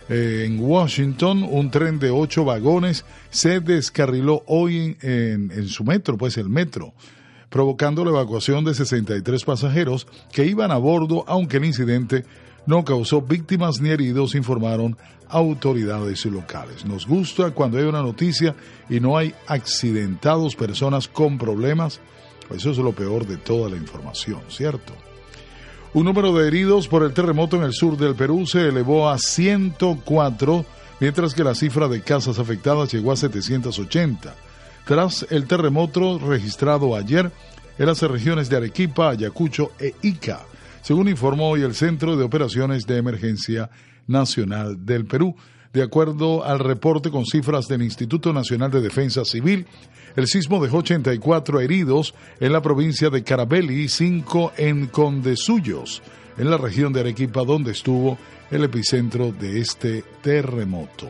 Eh, 0.09 0.45
en 0.47 0.59
Washington, 0.59 1.47
un 1.49 1.71
tren 1.71 1.99
de 1.99 2.11
ocho 2.11 2.45
vagones 2.45 3.05
se 3.31 3.61
descarriló 3.61 4.43
hoy 4.47 4.97
en, 5.01 5.51
en 5.53 5.69
su 5.69 5.85
metro, 5.85 6.17
pues 6.17 6.37
el 6.39 6.49
metro 6.49 6.93
provocando 7.49 8.05
la 8.05 8.11
evacuación 8.11 8.65
de 8.65 8.75
63 8.75 9.45
pasajeros 9.45 10.07
que 10.33 10.45
iban 10.45 10.71
a 10.71 10.77
bordo, 10.77 11.25
aunque 11.27 11.57
el 11.57 11.65
incidente 11.65 12.25
no 12.67 12.85
causó 12.85 13.23
víctimas 13.23 13.81
ni 13.81 13.89
heridos, 13.91 14.35
informaron 14.35 14.97
autoridades 15.29 16.27
locales. 16.27 16.85
Nos 16.85 17.07
gusta 17.07 17.51
cuando 17.53 17.79
hay 17.79 17.85
una 17.85 18.03
noticia 18.03 18.55
y 18.91 19.01
no 19.01 19.17
hay 19.17 19.35
accidentados, 19.47 20.55
personas 20.57 21.09
con 21.09 21.39
problemas. 21.39 22.01
Eso 22.55 22.71
es 22.71 22.79
lo 22.79 22.93
peor 22.93 23.27
de 23.27 23.37
toda 23.37 23.71
la 23.71 23.77
información, 23.77 24.41
¿cierto? 24.49 24.93
Un 25.95 26.05
número 26.05 26.35
de 26.35 26.47
heridos 26.47 26.87
por 26.87 27.03
el 27.03 27.15
terremoto 27.15 27.57
en 27.57 27.63
el 27.63 27.73
sur 27.73 27.97
del 27.97 28.15
Perú 28.15 28.47
se 28.47 28.69
elevó 28.69 29.09
a 29.09 29.19
104, 29.19 30.65
mientras 31.01 31.33
que 31.33 31.43
la 31.43 31.55
cifra 31.55 31.89
de 31.89 32.03
casas 32.03 32.39
afectadas 32.39 32.93
llegó 32.93 33.11
a 33.11 33.17
780. 33.17 34.35
Tras 34.85 35.27
el 35.31 35.47
terremoto 35.47 36.19
registrado 36.19 36.95
ayer 36.95 37.33
en 37.79 37.87
las 37.87 38.03
regiones 38.03 38.51
de 38.51 38.59
Arequipa, 38.59 39.11
Ayacucho 39.11 39.73
e 39.79 39.95
Ica, 40.03 40.41
según 40.83 41.09
informó 41.09 41.49
hoy 41.51 41.63
el 41.63 41.75
Centro 41.75 42.17
de 42.17 42.25
Operaciones 42.25 42.87
de 42.87 42.99
Emergencia 42.99 43.71
Nacional 44.07 44.85
del 44.85 45.07
Perú. 45.07 45.37
De 45.73 45.83
acuerdo 45.83 46.45
al 46.45 46.59
reporte 46.59 47.11
con 47.11 47.27
cifras 47.27 47.67
del 47.67 47.83
Instituto 47.83 48.33
Nacional 48.33 48.71
de 48.71 48.81
Defensa 48.81 49.25
Civil, 49.25 49.67
el 50.17 50.27
sismo 50.27 50.63
dejó 50.63 50.79
84 50.79 51.61
heridos 51.61 52.15
en 52.41 52.53
la 52.53 52.63
provincia 52.63 53.11
de 53.11 53.23
Carabelli 53.23 53.83
y 53.83 53.89
5 53.89 54.53
en 54.57 54.87
Condesuyos, 54.87 56.03
en 56.39 56.51
la 56.51 56.57
región 56.57 56.93
de 56.93 57.01
Arequipa, 57.01 57.45
donde 57.45 57.73
estuvo 57.73 58.17
el 58.51 58.65
epicentro 58.65 59.31
de 59.31 59.61
este 59.61 60.05
terremoto. 60.23 61.09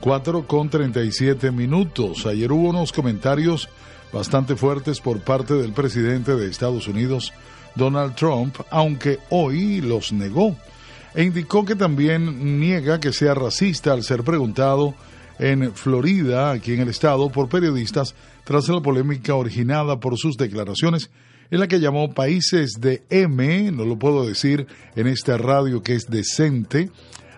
4 0.00 0.46
con 0.46 0.68
37 0.68 1.50
minutos. 1.50 2.26
Ayer 2.26 2.52
hubo 2.52 2.70
unos 2.70 2.92
comentarios 2.92 3.68
bastante 4.12 4.56
fuertes 4.56 5.00
por 5.00 5.20
parte 5.20 5.54
del 5.54 5.72
presidente 5.72 6.36
de 6.36 6.48
Estados 6.48 6.88
Unidos, 6.88 7.32
Donald 7.74 8.14
Trump, 8.14 8.56
aunque 8.70 9.18
hoy 9.30 9.80
los 9.80 10.12
negó, 10.12 10.56
e 11.14 11.22
indicó 11.22 11.64
que 11.64 11.76
también 11.76 12.60
niega 12.60 13.00
que 13.00 13.12
sea 13.12 13.34
racista 13.34 13.92
al 13.92 14.02
ser 14.02 14.24
preguntado 14.24 14.94
en 15.38 15.72
Florida, 15.74 16.50
aquí 16.50 16.74
en 16.74 16.80
el 16.80 16.88
estado, 16.88 17.30
por 17.30 17.48
periodistas 17.48 18.14
tras 18.44 18.68
la 18.68 18.80
polémica 18.80 19.34
originada 19.34 19.98
por 20.00 20.18
sus 20.18 20.36
declaraciones 20.36 21.10
en 21.50 21.60
la 21.60 21.68
que 21.68 21.80
llamó 21.80 22.12
países 22.12 22.72
de 22.80 23.02
M, 23.10 23.70
no 23.72 23.84
lo 23.84 23.98
puedo 23.98 24.26
decir 24.26 24.66
en 24.96 25.06
esta 25.06 25.36
radio 25.36 25.82
que 25.82 25.94
es 25.94 26.06
decente, 26.08 26.90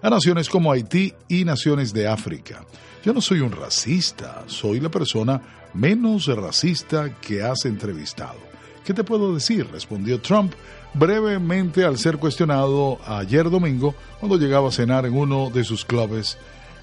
a 0.02 0.10
naciones 0.10 0.48
como 0.48 0.72
Haití 0.72 1.12
y 1.28 1.44
naciones 1.44 1.92
de 1.92 2.06
África. 2.06 2.64
Yo 3.04 3.12
no 3.12 3.20
soy 3.20 3.40
un 3.40 3.52
racista, 3.52 4.44
soy 4.46 4.80
la 4.80 4.90
persona 4.90 5.40
menos 5.74 6.26
racista 6.26 7.20
que 7.20 7.42
has 7.42 7.64
entrevistado. 7.64 8.55
¿Qué 8.86 8.94
te 8.94 9.02
puedo 9.02 9.34
decir? 9.34 9.66
respondió 9.72 10.20
Trump 10.20 10.52
brevemente 10.94 11.84
al 11.84 11.98
ser 11.98 12.18
cuestionado 12.18 13.00
ayer 13.04 13.50
domingo 13.50 13.96
cuando 14.20 14.38
llegaba 14.38 14.68
a 14.68 14.70
cenar 14.70 15.06
en 15.06 15.14
uno 15.14 15.50
de 15.50 15.64
sus 15.64 15.84
clubes 15.84 16.38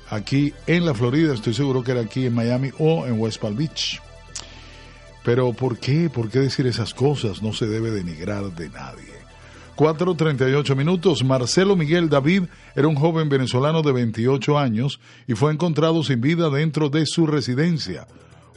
aquí 0.09 0.53
en 0.67 0.85
la 0.85 0.93
Florida, 0.93 1.33
estoy 1.33 1.53
seguro 1.53 1.81
que 1.81 1.91
era 1.91 2.01
aquí 2.01 2.25
en 2.25 2.35
Miami 2.35 2.71
o 2.77 3.07
en 3.07 3.17
West 3.21 3.39
Palm 3.39 3.55
Beach. 3.55 4.01
Pero 5.23 5.53
¿por 5.53 5.77
qué? 5.77 6.09
¿Por 6.09 6.29
qué 6.29 6.39
decir 6.39 6.67
esas 6.67 6.93
cosas? 6.93 7.41
No 7.41 7.53
se 7.53 7.67
debe 7.67 7.89
denigrar 7.89 8.51
de 8.51 8.67
nadie. 8.67 9.13
4.38 9.77 10.75
minutos. 10.75 11.23
Marcelo 11.23 11.77
Miguel 11.77 12.09
David 12.09 12.43
era 12.75 12.89
un 12.89 12.95
joven 12.95 13.29
venezolano 13.29 13.81
de 13.81 13.93
28 13.93 14.59
años 14.59 14.99
y 15.25 15.35
fue 15.35 15.53
encontrado 15.53 16.03
sin 16.03 16.19
vida 16.19 16.49
dentro 16.49 16.89
de 16.89 17.05
su 17.05 17.27
residencia, 17.27 18.07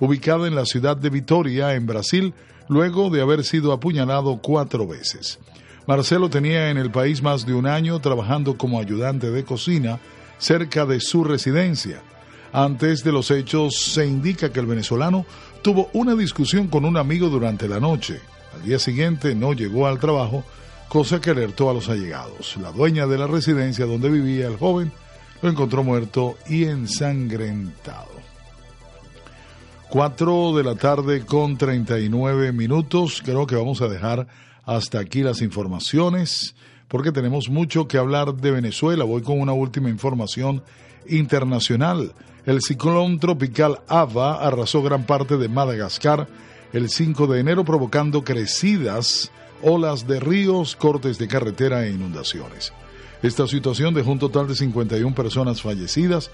ubicada 0.00 0.48
en 0.48 0.56
la 0.56 0.66
ciudad 0.66 0.96
de 0.96 1.11
Vitoria, 1.11 1.74
en 1.74 1.87
Brasil, 1.87 2.35
luego 2.68 3.11
de 3.11 3.20
haber 3.20 3.44
sido 3.44 3.72
apuñalado 3.72 4.38
cuatro 4.42 4.87
veces. 4.87 5.38
Marcelo 5.87 6.29
tenía 6.29 6.70
en 6.70 6.79
el 6.79 6.90
país 6.90 7.22
más 7.22 7.46
de 7.46 7.55
un 7.55 7.66
año 7.66 8.00
trabajando 8.00 8.57
como 8.57 8.81
ayudante 8.81 9.31
de 9.31 9.44
cocina 9.44 10.00
cerca 10.38 10.85
de 10.85 11.00
su 11.00 11.22
residencia. 11.24 12.02
Antes 12.52 13.05
de 13.05 13.12
los 13.12 13.31
hechos 13.31 13.76
se 13.76 14.07
indica 14.07 14.52
que 14.52 14.61
el 14.61 14.66
venezolano 14.66 15.26
tuvo 15.62 15.90
una 15.92 16.14
discusión 16.14 16.68
con 16.68 16.85
un 16.85 16.96
amigo 16.96 17.29
durante 17.29 17.68
la 17.68 17.81
noche. 17.81 18.20
Al 18.55 18.62
día 18.62 18.79
siguiente 18.79 19.35
no 19.35 19.52
llegó 19.52 19.87
al 19.87 19.98
trabajo, 20.00 20.44
cosa 20.88 21.20
que 21.20 21.31
alertó 21.31 21.70
a 21.70 21.74
los 21.74 21.88
allegados. 21.88 22.57
La 22.57 22.72
dueña 22.72 23.07
de 23.07 23.18
la 23.18 23.26
residencia 23.26 23.87
donde 23.87 24.09
vivía 24.09 24.46
el 24.46 24.57
joven 24.57 24.92
lo 25.42 25.50
encontró 25.50 25.85
muerto 25.85 26.37
y 26.48 26.64
ensangrentado. 26.64 28.16
4 29.88 30.57
de 30.57 30.64
la 30.64 30.75
tarde 30.75 31.25
con 31.25 31.57
39 31.57 32.53
minutos. 32.53 33.22
Creo 33.25 33.46
que 33.46 33.55
vamos 33.55 33.81
a 33.83 33.88
dejar 33.88 34.27
hasta 34.64 34.99
aquí 34.99 35.22
las 35.22 35.42
informaciones 35.42 36.57
porque 36.88 37.12
tenemos 37.12 37.49
mucho 37.49 37.87
que 37.87 37.96
hablar 37.96 38.35
de 38.35 38.51
Venezuela. 38.51 39.05
Voy 39.05 39.22
con 39.22 39.40
una 39.40 39.53
última 39.53 39.88
información 39.88 40.62
internacional. 41.09 42.12
El 42.46 42.62
ciclón 42.62 43.20
tropical 43.20 43.81
Ava 43.87 44.44
arrasó 44.44 44.83
gran 44.83 45.05
parte 45.05 45.37
de 45.37 45.49
Madagascar 45.49 46.27
el 46.72 46.90
5 46.90 47.29
de 47.29 47.40
enero 47.40 47.64
provocando 47.64 48.25
crecidas 48.25 49.31
olas 49.62 50.07
de 50.07 50.20
ríos, 50.20 50.77
cortes 50.77 51.16
de 51.18 51.29
carretera 51.29 51.87
e 51.87 51.92
inundaciones. 51.92 52.72
Esta 53.22 53.46
situación 53.46 53.94
dejó 53.94 54.12
un 54.12 54.18
total 54.18 54.49
de 54.49 54.57
51 54.57 55.14
personas 55.14 55.62
fallecidas 55.62 56.31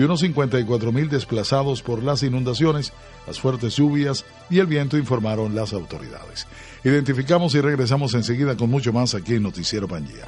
y 0.00 0.02
unos 0.02 0.20
54 0.20 0.92
mil 0.92 1.10
desplazados 1.10 1.82
por 1.82 2.02
las 2.02 2.22
inundaciones, 2.22 2.94
las 3.26 3.38
fuertes 3.38 3.76
lluvias 3.76 4.24
y 4.48 4.58
el 4.58 4.66
viento, 4.66 4.96
informaron 4.96 5.54
las 5.54 5.74
autoridades. 5.74 6.46
Identificamos 6.82 7.54
y 7.54 7.60
regresamos 7.60 8.14
enseguida 8.14 8.56
con 8.56 8.70
mucho 8.70 8.94
más 8.94 9.14
aquí 9.14 9.34
en 9.34 9.42
Noticiero 9.42 9.86
Pangía. 9.86 10.26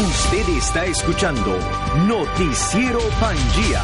Usted 0.00 0.48
está 0.48 0.84
escuchando 0.84 1.56
Noticiero 2.08 2.98
Pangía. 3.20 3.82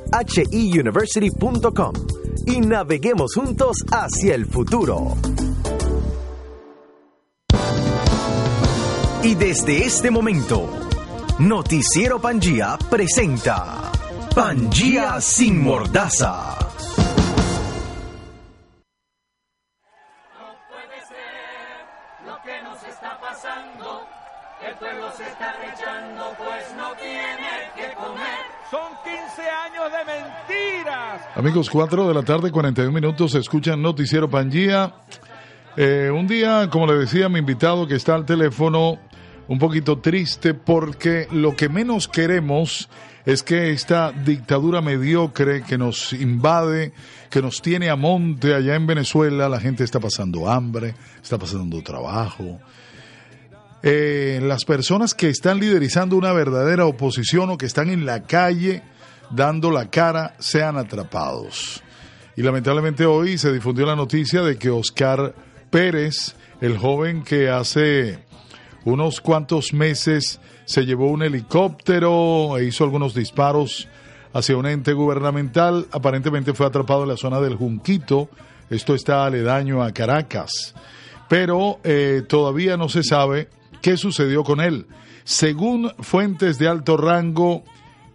hiuniversity.com 0.51 1.93
y 2.47 2.61
naveguemos 2.61 3.35
juntos 3.35 3.77
hacia 3.91 4.35
el 4.35 4.47
futuro. 4.47 5.17
Y 9.23 9.35
desde 9.37 9.85
este 9.85 10.11
momento, 10.11 10.69
Noticiero 11.39 12.21
Pangía 12.21 12.77
presenta 12.91 13.93
Pangía 14.35 15.21
sin 15.21 15.63
mordaza. 15.63 16.59
Lo 22.25 22.41
que 22.43 22.63
nos 22.63 22.83
está 22.83 23.21
pasando, 23.21 24.07
el 24.67 24.75
pueblo 24.77 25.13
se 25.15 25.25
está 25.25 25.53
rechando, 25.61 26.35
pues 26.39 26.75
no 26.79 26.95
tiene 26.95 27.71
que 27.77 27.95
comer. 27.95 28.39
Son 28.71 28.93
15 29.05 29.43
años 29.51 29.93
de 29.93 30.05
mentiras. 30.07 31.23
Amigos, 31.35 31.69
4 31.69 32.09
de 32.09 32.15
la 32.15 32.23
tarde, 32.23 32.51
41 32.51 32.91
minutos, 32.91 33.35
escuchan 33.35 33.83
Noticiero 33.83 34.31
Pangía. 34.31 34.95
Eh, 35.77 36.11
un 36.11 36.27
día, 36.27 36.71
como 36.71 36.87
le 36.87 36.95
decía 36.95 37.29
mi 37.29 37.39
invitado 37.39 37.87
que 37.87 37.97
está 37.97 38.15
al 38.15 38.25
teléfono, 38.25 38.99
un 39.49 39.59
poquito 39.59 39.99
triste 39.99 40.55
porque 40.55 41.29
lo 41.31 41.57
que 41.57 41.69
menos 41.69 42.09
queremos 42.09 42.89
es 43.25 43.43
que 43.43 43.71
esta 43.71 44.13
dictadura 44.13 44.81
mediocre 44.81 45.63
que 45.63 45.79
nos 45.79 46.13
invade, 46.13 46.93
que 47.31 47.43
nos 47.43 47.63
tiene 47.63 47.89
a 47.89 47.97
monte 47.97 48.55
allá 48.55 48.75
en 48.75 48.87
Venezuela, 48.87 49.49
la 49.49 49.61
gente 49.61 49.85
está 49.85 50.01
pasando 50.01 50.51
hambre, 50.51 50.95
está 51.23 51.39
pasando 51.39 51.83
trabajo. 51.83 52.59
Eh, 53.83 54.41
las 54.43 54.65
personas 54.65 55.15
que 55.15 55.29
están 55.29 55.59
liderizando 55.59 56.17
una 56.17 56.33
verdadera 56.33 56.87
oposición 56.87 57.51
o 57.51 57.59
que 57.59 57.67
están 57.67 57.91
en 57.91 58.07
la 58.07 58.23
calle 58.25 58.83
dando 59.31 59.71
la 59.71 59.91
cara 59.91 60.35
sean 60.39 60.77
atrapados. 60.77 61.83
Y 62.37 62.43
lamentablemente 62.43 63.05
hoy 63.07 63.39
se 63.39 63.53
difundió 63.53 63.87
la 63.87 63.97
noticia 63.97 64.43
de 64.43 64.57
que 64.57 64.71
Oscar 64.71 65.35
Pérez, 65.71 66.35
el 66.61 66.79
joven 66.79 67.23
que 67.23 67.51
hace 67.51 68.19
unos 68.85 69.21
cuantos 69.21 69.73
meses 69.73 70.41
se 70.65 70.85
llevó 70.85 71.11
un 71.11 71.23
helicóptero 71.23 72.59
e 72.59 72.65
hizo 72.65 72.85
algunos 72.85 73.15
disparos 73.15 73.89
hacia 74.33 74.57
un 74.57 74.67
ente 74.67 74.93
gubernamental. 74.93 75.87
Aparentemente 75.93 76.55
fue 76.55 76.67
atrapado 76.67 77.03
en 77.03 77.11
la 77.11 77.17
zona 77.17 77.41
del 77.41 77.57
Junquito. 77.57 78.29
Esto 78.71 78.95
está 78.95 79.25
aledaño 79.25 79.83
a 79.83 79.93
Caracas. 79.93 80.75
Pero 81.29 81.79
eh, 81.85 82.23
todavía 82.29 82.77
no 82.77 82.89
se 82.89 83.03
sabe 83.03 83.49
qué 83.81 83.97
sucedió 83.97 84.45
con 84.45 84.61
él. 84.61 84.87
Según 85.25 85.93
fuentes 86.01 86.59
de 86.59 86.69
alto 86.69 86.97
rango, 86.97 87.65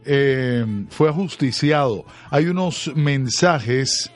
eh, 0.05 0.65
fue 0.89 1.09
ajusticiado. 1.09 2.05
Hay 2.29 2.47
unos 2.47 2.91
mensajes 2.95 4.11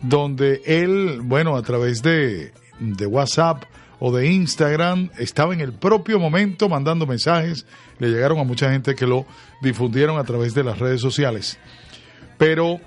donde 0.00 0.62
él, 0.64 1.20
bueno, 1.22 1.56
a 1.56 1.62
través 1.62 2.02
de, 2.02 2.52
de 2.80 3.06
WhatsApp, 3.06 3.64
o 4.04 4.10
de 4.10 4.32
Instagram, 4.32 5.10
estaba 5.16 5.54
en 5.54 5.60
el 5.60 5.72
propio 5.72 6.18
momento 6.18 6.68
mandando 6.68 7.06
mensajes, 7.06 7.66
le 8.00 8.08
llegaron 8.08 8.40
a 8.40 8.42
mucha 8.42 8.68
gente 8.72 8.96
que 8.96 9.06
lo 9.06 9.26
difundieron 9.60 10.18
a 10.18 10.24
través 10.24 10.54
de 10.54 10.64
las 10.64 10.80
redes 10.80 11.00
sociales. 11.00 11.56
Pero 12.36 12.80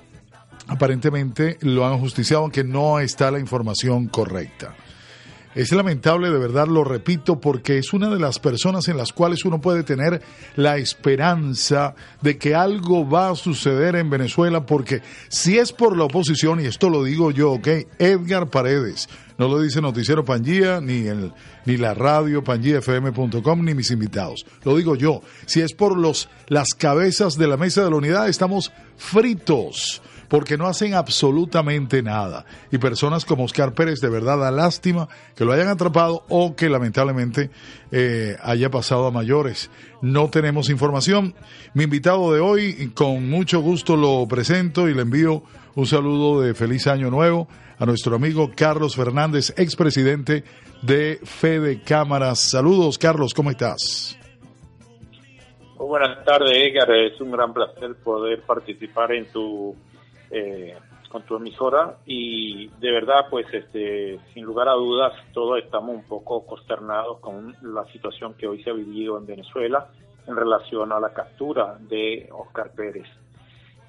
aparentemente 0.68 1.58
lo 1.62 1.88
han 1.88 2.00
justiciado, 2.00 2.44
aunque 2.44 2.66
no 2.66 3.00
está 3.00 3.32
la 3.32 3.40
información 3.40 4.08
correcta. 4.10 4.76
Es 5.56 5.72
lamentable, 5.72 6.30
de 6.30 6.38
verdad 6.38 6.68
lo 6.68 6.84
repito, 6.84 7.40
porque 7.40 7.78
es 7.78 7.94
una 7.94 8.10
de 8.10 8.20
las 8.20 8.40
personas 8.40 8.90
en 8.90 8.98
las 8.98 9.14
cuales 9.14 9.46
uno 9.46 9.62
puede 9.62 9.84
tener 9.84 10.22
la 10.58 10.76
esperanza 10.76 11.96
de 12.22 12.38
que 12.38 12.54
algo 12.54 13.10
va 13.10 13.30
a 13.30 13.36
suceder 13.36 13.96
en 13.96 14.10
Venezuela, 14.10 14.66
porque 14.66 15.02
si 15.30 15.58
es 15.58 15.72
por 15.72 15.98
la 15.98 16.04
oposición, 16.04 16.60
y 16.60 16.66
esto 16.66 16.90
lo 16.90 17.06
digo 17.06 17.32
yo, 17.32 17.54
ok, 17.54 17.68
Edgar 18.00 18.50
Paredes, 18.50 19.08
no 19.38 19.48
lo 19.48 19.62
dice 19.62 19.82
Noticiero 19.82 20.26
Pangía, 20.26 20.82
ni, 20.82 21.08
el, 21.08 21.32
ni 21.66 21.78
la 21.78 21.94
radio 21.94 22.44
pangíafm.com, 22.44 23.64
ni 23.64 23.74
mis 23.74 23.92
invitados. 23.92 24.46
Lo 24.66 24.76
digo 24.76 24.96
yo. 24.96 25.22
Si 25.46 25.62
es 25.62 25.74
por 25.74 25.98
los, 25.98 26.30
las 26.48 26.74
cabezas 26.74 27.38
de 27.38 27.48
la 27.48 27.56
mesa 27.58 27.84
de 27.84 27.90
la 27.90 27.98
unidad, 27.98 28.28
estamos 28.28 28.74
fritos. 28.98 30.02
Porque 30.28 30.58
no 30.58 30.68
hacen 30.68 30.94
absolutamente 30.94 32.02
nada. 32.02 32.46
Y 32.72 32.78
personas 32.78 33.26
como 33.26 33.44
Oscar 33.44 33.74
Pérez, 33.74 34.00
de 34.02 34.10
verdad 34.10 34.40
da 34.40 34.52
lástima 34.52 35.08
que 35.36 35.46
lo 35.46 35.54
hayan 35.54 35.68
atrapado 35.68 36.24
o 36.30 36.56
que 36.56 36.70
lamentablemente 36.70 37.50
eh, 37.92 38.38
haya 38.42 38.70
pasado 38.70 39.08
a 39.08 39.12
mayores. 39.12 39.70
No 40.02 40.30
tenemos 40.30 40.70
información. 40.70 41.36
Mi 41.74 41.86
invitado 41.86 42.34
de 42.34 42.40
hoy, 42.40 42.92
con 42.94 43.30
mucho 43.30 43.60
gusto 43.60 43.96
lo 43.96 44.28
presento 44.28 44.90
y 44.90 44.94
le 44.94 45.02
envío 45.02 45.44
un 45.76 45.86
saludo 45.86 46.42
de 46.42 46.54
feliz 46.54 46.88
año 46.88 47.10
nuevo 47.10 47.48
a 47.78 47.86
nuestro 47.86 48.16
amigo 48.16 48.52
Carlos 48.56 48.96
Fernández, 48.96 49.54
expresidente 49.58 50.44
de 50.82 51.20
Fede 51.24 51.82
Cámaras. 51.82 52.40
Saludos, 52.40 52.98
Carlos, 52.98 53.34
¿cómo 53.34 53.52
estás? 53.52 54.18
Muy 55.78 55.88
buenas 55.88 56.24
tardes, 56.24 56.52
Edgar. 56.52 56.90
Es 56.92 57.20
un 57.20 57.32
gran 57.32 57.54
placer 57.54 57.96
poder 58.04 58.42
participar 58.44 59.12
en 59.12 59.26
tu 59.32 59.76
eh, 60.32 60.76
con 61.10 61.24
tu 61.24 61.38
emisora 61.38 61.98
y 62.06 62.68
de 62.80 62.92
verdad, 62.92 63.28
pues, 63.30 63.46
este, 63.54 64.20
sin 64.34 64.44
lugar 64.44 64.68
a 64.68 64.74
dudas, 64.74 65.14
todos 65.34 65.64
estamos 65.64 65.96
un 65.96 66.04
poco 66.04 66.46
consternados 66.46 67.20
con 67.20 67.56
la 67.62 67.86
situación 67.92 68.34
que 68.34 68.48
hoy 68.48 68.62
se 68.64 68.70
ha 68.70 68.74
vivido 68.74 69.18
en 69.18 69.26
Venezuela 69.26 69.88
en 70.28 70.36
relación 70.36 70.92
a 70.92 71.00
la 71.00 71.14
captura 71.14 71.78
de 71.80 72.30
Oscar 72.32 72.72
Pérez. 72.76 73.08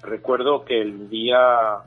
Recuerdo 0.03 0.63
que 0.63 0.81
el 0.81 1.09
día 1.09 1.79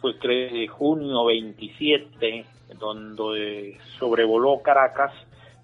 fue 0.00 0.14
3 0.14 0.52
de 0.52 0.68
junio 0.68 1.24
27, 1.24 2.44
donde 2.78 3.78
sobrevoló 3.98 4.60
Caracas 4.62 5.12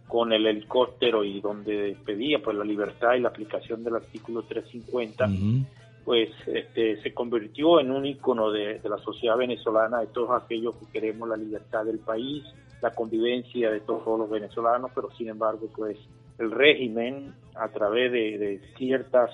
con 0.06 0.32
el 0.32 0.46
helicóptero 0.46 1.22
y 1.22 1.40
donde 1.40 1.96
pedía 2.04 2.38
pues 2.42 2.56
la 2.56 2.64
libertad 2.64 3.14
y 3.14 3.20
la 3.20 3.28
aplicación 3.28 3.84
del 3.84 3.96
artículo 3.96 4.42
350, 4.42 5.28
pues 6.08 6.30
este, 6.46 7.02
se 7.02 7.12
convirtió 7.12 7.80
en 7.80 7.90
un 7.90 8.06
ícono 8.06 8.50
de, 8.50 8.80
la 8.82 8.96
sociedad 8.96 9.36
venezolana, 9.36 10.00
de 10.00 10.06
todos 10.06 10.42
aquellos 10.42 10.74
que 10.76 10.86
queremos 10.90 11.28
la 11.28 11.36
libertad 11.36 11.84
del 11.84 11.98
país, 11.98 12.42
la 12.80 12.94
convivencia 12.94 13.70
de 13.70 13.80
todos 13.80 14.18
los 14.18 14.30
venezolanos, 14.30 14.90
pero 14.94 15.10
sin 15.18 15.28
embargo 15.28 15.68
pues 15.76 15.98
el 16.38 16.50
régimen 16.50 17.34
a 17.54 17.68
través 17.68 18.10
de 18.10 18.58
ciertas 18.78 19.32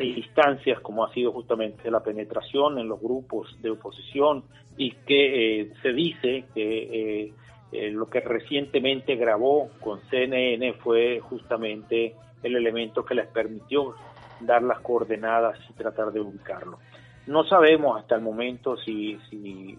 instancias 0.00 0.80
como 0.80 1.04
ha 1.04 1.12
sido 1.12 1.32
justamente 1.32 1.90
la 1.90 2.00
penetración 2.00 2.78
en 2.78 2.88
los 2.88 2.98
grupos 2.98 3.54
de 3.60 3.68
oposición 3.68 4.42
y 4.78 4.92
que 4.92 5.60
eh, 5.60 5.72
se 5.82 5.92
dice 5.92 6.46
que 6.54 7.24
eh, 7.24 7.32
eh, 7.72 7.90
lo 7.90 8.06
que 8.06 8.20
recientemente 8.20 9.16
grabó 9.16 9.68
con 9.82 10.00
CNN 10.08 10.72
fue 10.82 11.20
justamente 11.20 12.14
el 12.42 12.56
elemento 12.56 13.04
que 13.04 13.16
les 13.16 13.26
permitió 13.26 13.94
dar 14.40 14.62
las 14.62 14.80
coordenadas 14.80 15.58
y 15.68 15.72
tratar 15.74 16.12
de 16.12 16.20
ubicarlo. 16.20 16.78
No 17.26 17.44
sabemos 17.44 18.00
hasta 18.00 18.14
el 18.16 18.20
momento 18.20 18.76
si, 18.76 19.18
si 19.30 19.78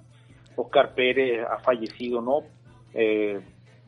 Oscar 0.56 0.94
Pérez 0.94 1.46
ha 1.48 1.60
fallecido 1.60 2.20
o 2.20 2.22
no, 2.22 2.44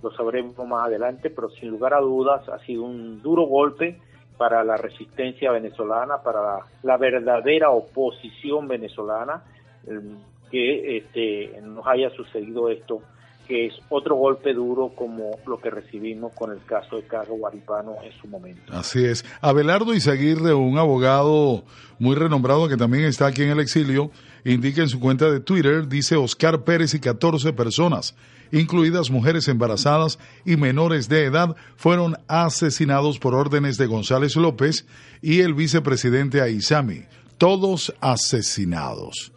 lo 0.04 0.12
sabremos 0.12 0.58
más 0.68 0.88
adelante, 0.88 1.30
pero 1.30 1.50
sin 1.50 1.70
lugar 1.70 1.94
a 1.94 2.00
dudas 2.00 2.48
ha 2.50 2.60
sido 2.60 2.84
un 2.84 3.22
duro 3.22 3.44
golpe 3.44 4.00
para 4.38 4.64
la 4.64 4.78
resistencia 4.78 5.52
venezolana, 5.52 6.22
para 6.22 6.60
la 6.84 6.98
verdadera 6.98 7.72
oposición 7.72 8.68
venezolana, 8.68 9.44
em, 9.88 10.18
que 10.52 10.98
este, 10.98 11.60
nos 11.62 11.86
haya 11.88 12.10
sucedido 12.12 12.70
esto, 12.70 13.02
que 13.48 13.68
es 13.68 13.74
otro 13.90 14.16
golpe 14.16 14.54
duro 14.54 14.92
como 14.96 15.38
lo 15.46 15.60
que 15.60 15.70
recibimos 15.70 16.34
con 16.34 16.52
el 16.52 16.64
caso 16.66 16.98
de 16.98 17.04
Carlos 17.04 17.40
Guaripano 17.40 17.96
en 18.04 18.12
su 18.20 18.28
momento. 18.28 18.74
Así 18.74 19.06
es. 19.06 19.26
Abelardo 19.42 19.94
Izaguirre, 19.94 20.54
un 20.54 20.78
abogado 20.78 21.64
muy 22.00 22.16
renombrado 22.16 22.68
que 22.68 22.78
también 22.78 23.06
está 23.06 23.28
aquí 23.28 23.44
en 23.44 23.50
el 23.50 23.60
exilio, 23.60 24.12
indica 24.44 24.82
en 24.82 24.90
su 24.90 25.00
cuenta 25.00 25.32
de 25.32 25.40
Twitter, 25.40 25.88
dice 25.88 26.16
Oscar 26.16 26.64
Pérez 26.64 26.94
y 26.94 27.00
14 27.00 27.54
personas 27.54 28.16
incluidas 28.52 29.10
mujeres 29.10 29.48
embarazadas 29.48 30.20
y 30.46 30.56
menores 30.56 31.10
de 31.10 31.26
edad, 31.26 31.56
fueron 31.76 32.18
asesinados 32.28 33.20
por 33.20 33.36
órdenes 33.36 33.78
de 33.78 33.88
González 33.88 34.36
López 34.36 34.86
y 35.22 35.42
el 35.42 35.54
vicepresidente 35.54 36.42
Aizami. 36.42 37.04
Todos 37.38 37.94
asesinados. 38.00 39.32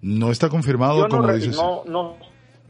No 0.00 0.30
está 0.30 0.48
confirmado, 0.48 1.08
como 1.08 1.26
no, 1.26 1.34
dices. 1.34 1.56
No, 1.56 1.84
no, 1.86 2.16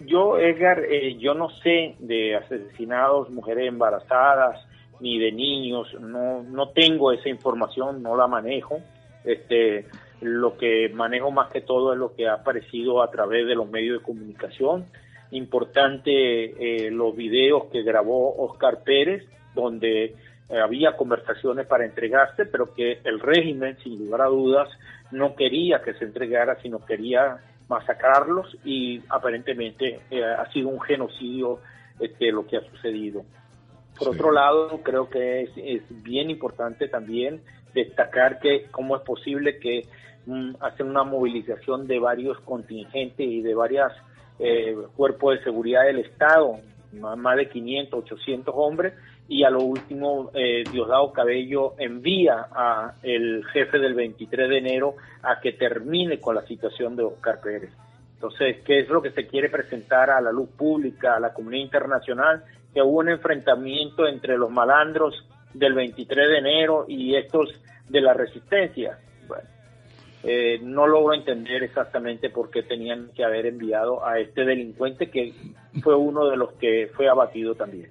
yo, 0.00 0.38
Edgar, 0.38 0.84
eh, 0.84 1.16
yo 1.18 1.34
no 1.34 1.50
sé 1.50 1.96
de 1.98 2.36
asesinados, 2.36 3.30
mujeres 3.30 3.68
embarazadas, 3.68 4.66
ni 5.00 5.18
de 5.18 5.32
niños. 5.32 5.94
No, 6.00 6.42
no 6.42 6.68
tengo 6.70 7.12
esa 7.12 7.28
información, 7.28 8.02
no 8.02 8.16
la 8.16 8.26
manejo. 8.26 8.80
Este, 9.24 9.86
lo 10.20 10.56
que 10.56 10.88
manejo 10.88 11.30
más 11.30 11.50
que 11.50 11.60
todo 11.60 11.92
es 11.92 11.98
lo 11.98 12.14
que 12.14 12.28
ha 12.28 12.34
aparecido 12.34 13.02
a 13.02 13.10
través 13.10 13.46
de 13.46 13.54
los 13.54 13.68
medios 13.68 13.98
de 13.98 14.04
comunicación 14.04 14.86
importante 15.32 16.86
eh, 16.86 16.90
los 16.90 17.16
videos 17.16 17.64
que 17.72 17.82
grabó 17.82 18.36
Oscar 18.44 18.82
Pérez, 18.84 19.24
donde 19.54 20.04
eh, 20.04 20.14
había 20.62 20.96
conversaciones 20.96 21.66
para 21.66 21.84
entregarse, 21.84 22.46
pero 22.46 22.72
que 22.74 23.00
el 23.04 23.18
régimen, 23.18 23.76
sin 23.82 23.98
lugar 23.98 24.22
a 24.22 24.26
dudas, 24.26 24.68
no 25.10 25.34
quería 25.34 25.82
que 25.82 25.94
se 25.94 26.04
entregara, 26.04 26.56
sino 26.62 26.84
quería 26.84 27.38
masacrarlos 27.72 28.56
y 28.64 29.02
aparentemente 29.08 30.00
eh, 30.10 30.24
ha 30.24 30.50
sido 30.52 30.68
un 30.68 30.80
genocidio 30.80 31.60
este, 31.98 32.30
lo 32.30 32.46
que 32.46 32.56
ha 32.56 32.60
sucedido. 32.70 33.24
Por 33.98 34.08
otro 34.08 34.32
lado, 34.32 34.80
creo 34.82 35.08
que 35.08 35.42
es, 35.42 35.50
es, 35.56 35.82
bien 36.02 36.30
importante 36.30 36.88
también 36.88 37.42
destacar 37.74 38.40
que 38.40 38.66
cómo 38.70 38.96
es 38.96 39.02
posible 39.02 39.58
que 39.58 39.86
mm, 40.26 40.56
hacen 40.60 40.88
una 40.88 41.04
movilización 41.04 41.86
de 41.86 41.98
varios 41.98 42.40
contingentes 42.40 43.26
y 43.26 43.42
de 43.42 43.54
varias 43.54 43.92
eh, 44.38 44.76
cuerpo 44.96 45.30
de 45.30 45.42
seguridad 45.42 45.84
del 45.84 46.00
Estado, 46.00 46.58
más 46.92 47.36
de 47.36 47.48
500, 47.48 48.04
800 48.04 48.54
hombres, 48.56 48.94
y 49.32 49.44
a 49.44 49.50
lo 49.50 49.62
último 49.62 50.30
eh, 50.34 50.62
Diosdado 50.70 51.10
Cabello 51.10 51.72
envía 51.78 52.48
a 52.52 52.96
el 53.02 53.42
jefe 53.46 53.78
del 53.78 53.94
23 53.94 54.46
de 54.46 54.58
enero 54.58 54.96
a 55.22 55.40
que 55.40 55.52
termine 55.52 56.20
con 56.20 56.34
la 56.34 56.42
situación 56.42 56.96
de 56.96 57.04
Oscar 57.04 57.40
Pérez. 57.40 57.70
Entonces, 58.12 58.58
¿qué 58.62 58.80
es 58.80 58.90
lo 58.90 59.00
que 59.00 59.10
se 59.10 59.26
quiere 59.26 59.48
presentar 59.48 60.10
a 60.10 60.20
la 60.20 60.30
luz 60.30 60.50
pública, 60.50 61.16
a 61.16 61.20
la 61.20 61.32
comunidad 61.32 61.64
internacional? 61.64 62.44
Que 62.74 62.82
hubo 62.82 62.98
un 62.98 63.08
enfrentamiento 63.08 64.06
entre 64.06 64.36
los 64.36 64.50
malandros 64.50 65.26
del 65.54 65.72
23 65.72 66.28
de 66.28 66.38
enero 66.38 66.84
y 66.86 67.14
estos 67.14 67.58
de 67.88 68.02
la 68.02 68.12
resistencia. 68.12 68.98
Bueno, 69.26 69.48
eh, 70.24 70.60
no 70.62 70.86
logro 70.86 71.14
entender 71.14 71.62
exactamente 71.62 72.28
por 72.28 72.50
qué 72.50 72.64
tenían 72.64 73.08
que 73.16 73.24
haber 73.24 73.46
enviado 73.46 74.06
a 74.06 74.18
este 74.18 74.44
delincuente 74.44 75.08
que 75.08 75.32
fue 75.82 75.96
uno 75.96 76.28
de 76.28 76.36
los 76.36 76.52
que 76.52 76.90
fue 76.94 77.08
abatido 77.08 77.54
también. 77.54 77.88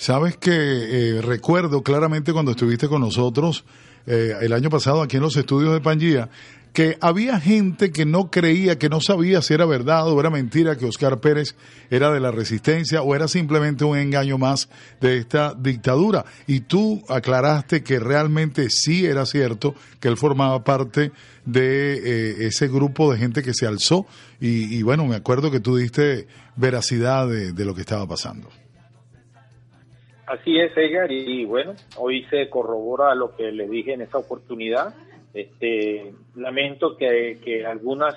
Sabes 0.00 0.38
que 0.38 0.50
eh, 0.50 1.20
recuerdo 1.20 1.82
claramente 1.82 2.32
cuando 2.32 2.52
estuviste 2.52 2.88
con 2.88 3.02
nosotros 3.02 3.66
eh, 4.06 4.34
el 4.40 4.54
año 4.54 4.70
pasado 4.70 5.02
aquí 5.02 5.18
en 5.18 5.22
los 5.22 5.36
estudios 5.36 5.74
de 5.74 5.82
Pangía, 5.82 6.30
que 6.72 6.96
había 7.02 7.38
gente 7.38 7.92
que 7.92 8.06
no 8.06 8.30
creía, 8.30 8.78
que 8.78 8.88
no 8.88 9.02
sabía 9.02 9.42
si 9.42 9.52
era 9.52 9.66
verdad 9.66 10.08
o 10.08 10.18
era 10.18 10.30
mentira 10.30 10.78
que 10.78 10.86
Oscar 10.86 11.20
Pérez 11.20 11.54
era 11.90 12.10
de 12.10 12.18
la 12.18 12.30
resistencia 12.30 13.02
o 13.02 13.14
era 13.14 13.28
simplemente 13.28 13.84
un 13.84 13.98
engaño 13.98 14.38
más 14.38 14.70
de 15.02 15.18
esta 15.18 15.52
dictadura. 15.52 16.24
Y 16.46 16.60
tú 16.60 17.04
aclaraste 17.10 17.82
que 17.82 18.00
realmente 18.00 18.70
sí 18.70 19.04
era 19.04 19.26
cierto 19.26 19.74
que 20.00 20.08
él 20.08 20.16
formaba 20.16 20.64
parte 20.64 21.12
de 21.44 21.92
eh, 21.92 22.46
ese 22.46 22.68
grupo 22.68 23.12
de 23.12 23.18
gente 23.18 23.42
que 23.42 23.52
se 23.52 23.66
alzó. 23.66 24.06
Y, 24.40 24.82
bueno, 24.82 25.04
me 25.04 25.16
acuerdo 25.16 25.50
que 25.50 25.60
tú 25.60 25.76
diste 25.76 26.26
veracidad 26.56 27.28
de, 27.28 27.64
lo 27.66 27.74
que 27.74 27.82
estaba 27.82 28.08
pasando. 28.08 28.48
Así 30.30 30.60
es, 30.60 30.70
Edgar, 30.76 31.10
y 31.10 31.44
bueno, 31.44 31.74
hoy 31.96 32.22
se 32.30 32.48
corrobora 32.48 33.16
lo 33.16 33.34
que 33.34 33.50
le 33.50 33.68
dije 33.68 33.94
en 33.94 34.02
esa 34.02 34.18
oportunidad. 34.18 34.94
Este, 35.34 36.14
lamento 36.36 36.96
que, 36.96 37.40
que 37.44 37.66
algunas 37.66 38.14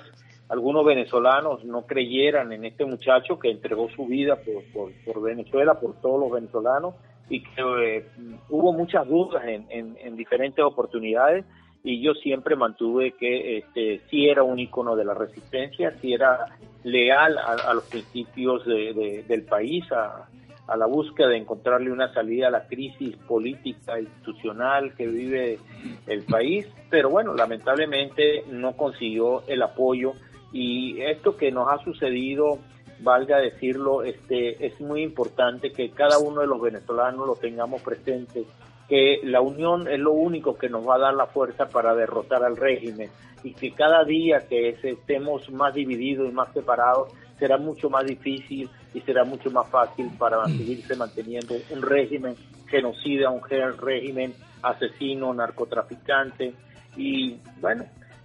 algunos 0.48 0.84
venezolanos 0.84 1.64
no 1.64 1.86
creyeran 1.86 2.52
en 2.52 2.64
este 2.66 2.84
muchacho 2.84 3.40
que 3.40 3.50
entregó 3.50 3.88
su 3.96 4.06
vida 4.06 4.38
por, 4.44 5.22
Venezuela, 5.22 5.80
por 5.80 6.00
todos 6.00 6.20
los 6.20 6.30
venezolanos, 6.30 6.94
y 7.28 7.42
que 7.42 7.62
eh, 7.82 8.06
hubo 8.48 8.72
muchas 8.72 9.08
dudas 9.08 9.42
en, 9.48 9.66
en, 9.98 10.16
diferentes 10.16 10.64
oportunidades, 10.64 11.44
y 11.82 12.00
yo 12.00 12.14
siempre 12.14 12.54
mantuve 12.54 13.12
que 13.18 13.58
este, 13.58 14.02
sí 14.08 14.28
era 14.28 14.44
un 14.44 14.60
icono 14.60 14.94
de 14.94 15.04
la 15.04 15.14
resistencia, 15.14 15.90
sí 16.00 16.12
era 16.12 16.46
leal 16.84 17.38
a, 17.38 17.74
los 17.74 17.84
principios 17.84 18.64
del 18.64 19.42
país, 19.48 19.90
a, 19.90 20.28
a 20.66 20.76
la 20.76 20.86
búsqueda 20.86 21.28
de 21.28 21.38
encontrarle 21.38 21.92
una 21.92 22.12
salida 22.12 22.48
a 22.48 22.50
la 22.50 22.66
crisis 22.66 23.16
política 23.28 24.00
institucional 24.00 24.94
que 24.94 25.06
vive 25.06 25.58
el 26.06 26.22
país, 26.22 26.66
pero 26.90 27.10
bueno, 27.10 27.34
lamentablemente 27.34 28.44
no 28.50 28.76
consiguió 28.76 29.42
el 29.46 29.62
apoyo. 29.62 30.12
Y 30.52 31.00
esto 31.02 31.36
que 31.36 31.50
nos 31.50 31.68
ha 31.70 31.82
sucedido, 31.84 32.58
valga 33.00 33.38
decirlo, 33.38 34.02
este 34.02 34.64
es 34.64 34.80
muy 34.80 35.02
importante 35.02 35.72
que 35.72 35.90
cada 35.90 36.18
uno 36.18 36.40
de 36.40 36.46
los 36.46 36.60
venezolanos 36.60 37.26
lo 37.26 37.34
tengamos 37.34 37.82
presente 37.82 38.44
que 38.88 39.20
la 39.24 39.40
unión 39.40 39.88
es 39.88 39.98
lo 39.98 40.12
único 40.12 40.56
que 40.56 40.68
nos 40.68 40.86
va 40.86 40.96
a 40.96 40.98
dar 40.98 41.14
la 41.14 41.26
fuerza 41.26 41.68
para 41.68 41.94
derrotar 41.94 42.44
al 42.44 42.56
régimen 42.56 43.10
y 43.42 43.52
que 43.54 43.72
cada 43.72 44.04
día 44.04 44.46
que 44.48 44.70
estemos 44.82 45.50
más 45.50 45.74
divididos 45.74 46.28
y 46.28 46.32
más 46.32 46.52
separados 46.52 47.12
será 47.38 47.58
mucho 47.58 47.90
más 47.90 48.04
difícil 48.04 48.68
y 48.92 49.00
será 49.00 49.24
mucho 49.24 49.50
más 49.50 49.68
fácil 49.68 50.10
para 50.18 50.44
seguirse 50.46 50.96
manteniendo 50.96 51.54
un 51.70 51.82
régimen 51.82 52.36
genocida, 52.68 53.30
un 53.30 53.42
régimen 53.42 54.34
asesino, 54.62 55.34
narcotraficante. 55.34 56.54
Y 56.96 57.38
bueno, 57.60 57.84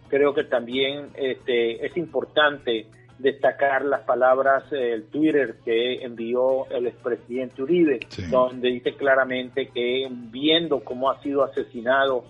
creo 0.10 0.34
que 0.34 0.43
también 0.43 1.10
este, 1.15 1.86
es 1.86 1.95
importante 1.98 2.88
destacar 3.19 3.84
las 3.84 4.02
palabras, 4.02 4.63
el 4.72 5.06
Twitter 5.08 5.58
que 5.63 6.04
envió 6.04 6.69
el 6.72 6.88
expresidente 6.88 7.62
Uribe, 7.62 8.00
donde 8.30 8.69
dice 8.69 8.93
claramente 8.93 9.67
que 9.67 10.08
viendo 10.10 10.80
cómo 10.80 11.12
ha 11.12 11.22
sido 11.22 11.43
asesinado, 11.43 12.24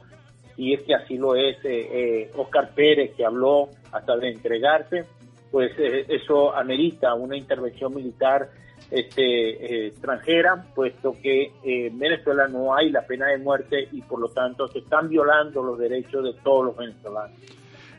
y 0.57 0.73
es 0.73 0.81
que 0.81 0.95
así 0.95 1.17
lo 1.17 1.35
es 1.35 1.57
eh, 1.63 1.87
eh, 1.91 2.31
Oscar 2.35 2.71
Pérez, 2.73 3.15
que 3.15 3.23
habló 3.23 3.69
hasta 3.91 4.17
de 4.17 4.31
entregarse, 4.31 5.05
pues 5.51 5.71
eh, 5.77 6.05
eso 6.09 6.55
amerita 6.55 7.13
una 7.13 7.37
intervención 7.37 7.93
militar 7.93 8.49
este, 8.91 9.87
extranjera, 9.87 10.65
puesto 10.73 11.15
que 11.21 11.51
en 11.63 11.99
Venezuela 11.99 12.47
no 12.47 12.75
hay 12.75 12.89
la 12.89 13.05
pena 13.05 13.27
de 13.27 13.37
muerte 13.37 13.87
y 13.91 14.01
por 14.01 14.19
lo 14.19 14.29
tanto 14.29 14.67
se 14.67 14.79
están 14.79 15.09
violando 15.09 15.61
los 15.61 15.77
derechos 15.77 16.23
de 16.23 16.33
todos 16.41 16.65
los 16.65 16.77
venezolanos. 16.77 17.37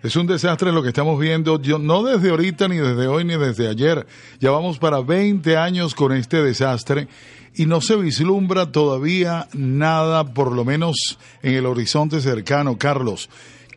Es 0.02 0.16
un 0.16 0.26
desastre 0.26 0.72
lo 0.72 0.82
que 0.82 0.88
estamos 0.88 1.20
viendo, 1.20 1.60
yo, 1.60 1.78
no 1.78 2.02
desde 2.02 2.30
ahorita, 2.30 2.68
ni 2.68 2.78
desde 2.78 3.06
hoy, 3.06 3.24
ni 3.24 3.36
desde 3.36 3.68
ayer. 3.68 4.06
Ya 4.38 4.50
vamos 4.50 4.78
para 4.78 5.02
20 5.02 5.58
años 5.58 5.94
con 5.94 6.12
este 6.12 6.42
desastre 6.42 7.06
y 7.54 7.66
no 7.66 7.82
se 7.82 7.96
vislumbra 7.96 8.72
todavía 8.72 9.48
nada, 9.52 10.24
por 10.24 10.52
lo 10.52 10.64
menos 10.64 11.18
en 11.42 11.54
el 11.54 11.66
horizonte 11.66 12.20
cercano. 12.20 12.78
Carlos, 12.78 13.28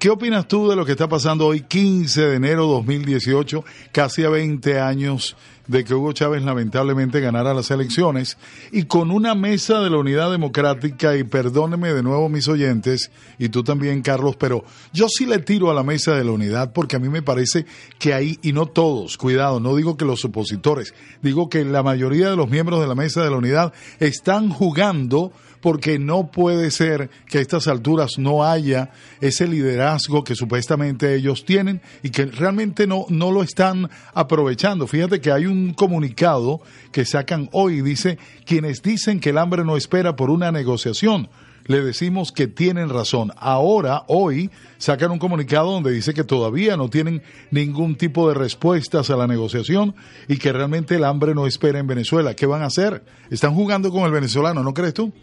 ¿qué 0.03 0.09
opinas 0.09 0.49
tú 0.49 0.69
de 0.69 0.75
lo 0.75 0.85
que 0.85 0.91
está 0.91 1.07
pasando 1.07 1.47
hoy, 1.47 1.61
15 1.61 2.23
de 2.23 2.35
enero 2.35 2.63
de 2.63 2.73
2018, 2.73 3.63
casi 3.93 4.25
a 4.25 4.29
20 4.29 4.77
años 4.81 5.37
de 5.65 5.85
que 5.85 5.93
Hugo 5.93 6.11
Chávez 6.11 6.43
lamentablemente 6.43 7.21
ganara 7.21 7.53
las 7.53 7.71
elecciones 7.71 8.37
y 8.73 8.83
con 8.83 9.11
una 9.11 9.33
mesa 9.33 9.79
de 9.79 9.89
la 9.89 9.99
unidad 9.99 10.29
democrática, 10.29 11.15
y 11.15 11.23
perdóneme 11.23 11.93
de 11.93 12.03
nuevo 12.03 12.27
mis 12.27 12.49
oyentes, 12.49 13.11
y 13.39 13.47
tú 13.47 13.63
también 13.63 14.01
Carlos, 14.01 14.35
pero 14.35 14.65
yo 14.91 15.07
sí 15.07 15.25
le 15.25 15.39
tiro 15.39 15.71
a 15.71 15.73
la 15.73 15.83
mesa 15.83 16.13
de 16.15 16.25
la 16.25 16.31
unidad 16.31 16.73
porque 16.73 16.97
a 16.97 16.99
mí 16.99 17.07
me 17.07 17.21
parece 17.21 17.65
que 17.97 18.13
ahí, 18.13 18.37
y 18.41 18.51
no 18.51 18.65
todos, 18.65 19.15
cuidado, 19.15 19.61
no 19.61 19.73
digo 19.73 19.95
que 19.95 20.03
los 20.03 20.25
opositores, 20.25 20.93
digo 21.21 21.47
que 21.47 21.63
la 21.63 21.81
mayoría 21.81 22.29
de 22.29 22.35
los 22.35 22.49
miembros 22.49 22.81
de 22.81 22.87
la 22.87 22.95
mesa 22.95 23.23
de 23.23 23.29
la 23.29 23.37
unidad 23.37 23.71
están 24.01 24.49
jugando 24.49 25.31
porque 25.63 25.97
no 25.97 26.29
puede 26.29 26.71
ser 26.71 27.09
que 27.25 27.37
a 27.37 27.41
estas 27.41 27.69
alturas 27.69 28.17
no 28.17 28.43
haya 28.43 28.91
ese 29.21 29.47
liderazgo 29.47 30.25
que 30.25 30.35
supuestamente 30.35 31.15
ellos 31.15 31.45
tienen 31.45 31.81
y 32.03 32.09
que 32.09 32.25
realmente 32.25 32.85
no, 32.85 33.05
no 33.07 33.31
lo 33.31 33.41
están 33.43 33.89
aprovechando. 34.13 34.87
Fíjate 34.87 35.21
que 35.21 35.31
hay 35.31 35.45
un 35.45 35.73
comunicado 35.73 36.59
que 36.91 37.05
sacan 37.05 37.47
hoy, 37.53 37.81
dice, 37.81 38.19
quienes 38.45 38.83
dicen 38.83 39.21
que 39.21 39.29
el 39.29 39.37
hambre 39.37 39.63
no 39.63 39.77
espera 39.77 40.17
por 40.17 40.31
una 40.31 40.51
negociación 40.51 41.29
le 41.65 41.81
decimos 41.81 42.33
que 42.33 42.47
tienen 42.47 42.89
razón. 42.89 43.31
Ahora, 43.37 44.03
hoy, 44.07 44.49
sacan 44.79 45.11
un 45.11 45.17
comunicado 45.17 45.71
donde 45.71 45.91
dice 45.91 46.13
que 46.13 46.25
todavía 46.25 46.75
no 46.75 46.89
tienen 46.89 47.23
ningún 47.51 47.95
tipo 47.95 48.27
de 48.27 48.35
respuestas 48.35 49.09
a 49.09 49.15
la 49.15 49.27
negociación 49.27 49.95
y 50.27 50.35
que 50.35 50.51
realmente 50.51 50.95
el 50.95 51.05
hambre 51.05 51.33
no 51.33 51.47
espera 51.47 51.79
en 51.79 51.87
Venezuela. 51.87 52.35
¿Qué 52.35 52.45
van 52.45 52.63
a 52.63 52.65
hacer? 52.65 53.05
Están 53.29 53.55
jugando 53.55 53.91
con 53.91 54.03
el 54.03 54.11
venezolano, 54.11 54.61
¿no 54.61 54.73
crees 54.73 54.93
tú? 54.93 55.13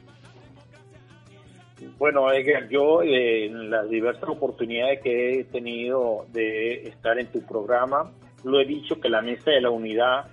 Bueno, 2.00 2.32
Edgar, 2.32 2.66
yo 2.70 3.02
eh, 3.02 3.44
en 3.44 3.68
las 3.68 3.86
diversas 3.90 4.26
oportunidades 4.26 5.02
que 5.02 5.40
he 5.40 5.44
tenido 5.44 6.24
de 6.32 6.88
estar 6.88 7.18
en 7.18 7.26
tu 7.26 7.42
programa, 7.42 8.10
lo 8.42 8.58
he 8.58 8.64
dicho 8.64 8.98
que 8.98 9.10
la 9.10 9.20
mesa 9.20 9.50
de 9.50 9.60
la 9.60 9.68
unidad, 9.68 10.24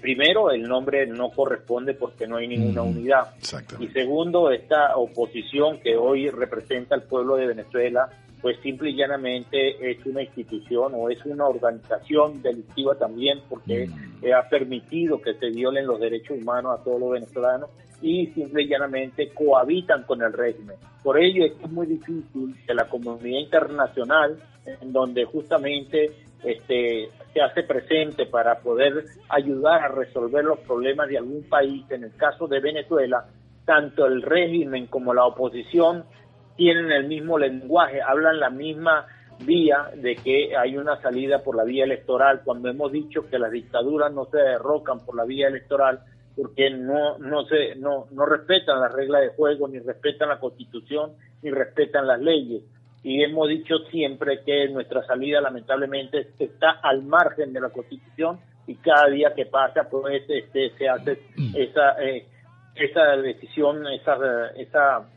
primero, 0.00 0.50
el 0.50 0.64
nombre 0.64 1.06
no 1.06 1.30
corresponde 1.30 1.94
porque 1.94 2.26
no 2.26 2.38
hay 2.38 2.48
ninguna 2.48 2.82
unidad. 2.82 3.36
Y 3.78 3.86
segundo, 3.90 4.50
esta 4.50 4.96
oposición 4.96 5.78
que 5.78 5.96
hoy 5.96 6.28
representa 6.28 6.96
al 6.96 7.04
pueblo 7.04 7.36
de 7.36 7.46
Venezuela, 7.46 8.08
pues 8.40 8.56
simple 8.60 8.90
y 8.90 8.96
llanamente 8.96 9.92
es 9.92 10.04
una 10.04 10.22
institución 10.22 10.90
o 10.96 11.08
es 11.08 11.24
una 11.24 11.46
organización 11.46 12.42
delictiva 12.42 12.96
también 12.96 13.38
porque 13.48 13.88
ha 14.36 14.48
permitido 14.48 15.22
que 15.22 15.34
se 15.34 15.50
violen 15.50 15.86
los 15.86 16.00
derechos 16.00 16.36
humanos 16.36 16.80
a 16.80 16.82
todos 16.82 16.98
los 16.98 17.12
venezolanos 17.12 17.70
y 18.02 18.26
simple 18.28 18.62
y 18.62 18.68
llanamente 18.68 19.30
cohabitan 19.32 20.02
con 20.02 20.20
el 20.22 20.32
régimen. 20.32 20.76
Por 21.02 21.18
ello 21.18 21.44
es 21.44 21.70
muy 21.70 21.86
difícil 21.86 22.54
que 22.66 22.74
la 22.74 22.88
comunidad 22.88 23.38
internacional, 23.38 24.36
en 24.66 24.92
donde 24.92 25.24
justamente 25.24 26.10
este, 26.44 27.08
se 27.32 27.40
hace 27.40 27.62
presente 27.62 28.26
para 28.26 28.58
poder 28.58 29.04
ayudar 29.28 29.82
a 29.82 29.88
resolver 29.88 30.44
los 30.44 30.58
problemas 30.60 31.08
de 31.08 31.18
algún 31.18 31.44
país, 31.44 31.84
en 31.90 32.04
el 32.04 32.14
caso 32.16 32.46
de 32.48 32.60
Venezuela, 32.60 33.24
tanto 33.64 34.06
el 34.06 34.22
régimen 34.22 34.86
como 34.86 35.14
la 35.14 35.24
oposición 35.24 36.04
tienen 36.56 36.90
el 36.90 37.06
mismo 37.06 37.38
lenguaje, 37.38 38.02
hablan 38.02 38.40
la 38.40 38.50
misma 38.50 39.06
vía 39.44 39.90
de 39.96 40.16
que 40.16 40.56
hay 40.56 40.76
una 40.76 41.00
salida 41.00 41.42
por 41.42 41.56
la 41.56 41.64
vía 41.64 41.84
electoral, 41.84 42.42
cuando 42.44 42.68
hemos 42.68 42.92
dicho 42.92 43.28
que 43.28 43.38
las 43.38 43.50
dictaduras 43.50 44.12
no 44.12 44.26
se 44.26 44.38
derrocan 44.38 45.00
por 45.00 45.16
la 45.16 45.24
vía 45.24 45.48
electoral, 45.48 46.00
porque 46.36 46.70
no 46.70 47.18
no 47.18 47.44
se 47.46 47.74
no 47.76 48.06
no 48.10 48.26
respetan 48.26 48.80
las 48.80 48.92
reglas 48.92 49.22
de 49.22 49.28
juego 49.28 49.68
ni 49.68 49.78
respetan 49.78 50.28
la 50.28 50.40
Constitución 50.40 51.12
ni 51.42 51.50
respetan 51.50 52.06
las 52.06 52.20
leyes. 52.20 52.62
Y 53.04 53.22
hemos 53.22 53.48
dicho 53.48 53.78
siempre 53.90 54.42
que 54.44 54.68
nuestra 54.68 55.04
salida 55.04 55.40
lamentablemente 55.40 56.28
está 56.38 56.70
al 56.82 57.02
margen 57.02 57.52
de 57.52 57.60
la 57.60 57.70
Constitución 57.70 58.38
y 58.66 58.76
cada 58.76 59.08
día 59.08 59.34
que 59.34 59.46
pasa 59.46 59.88
pues 59.90 60.22
este 60.28 60.70
se 60.78 60.88
hace 60.88 61.18
esa 61.54 62.02
eh, 62.02 62.26
esa 62.74 63.16
decisión 63.16 63.86
esa 63.88 64.48
esa 64.56 65.08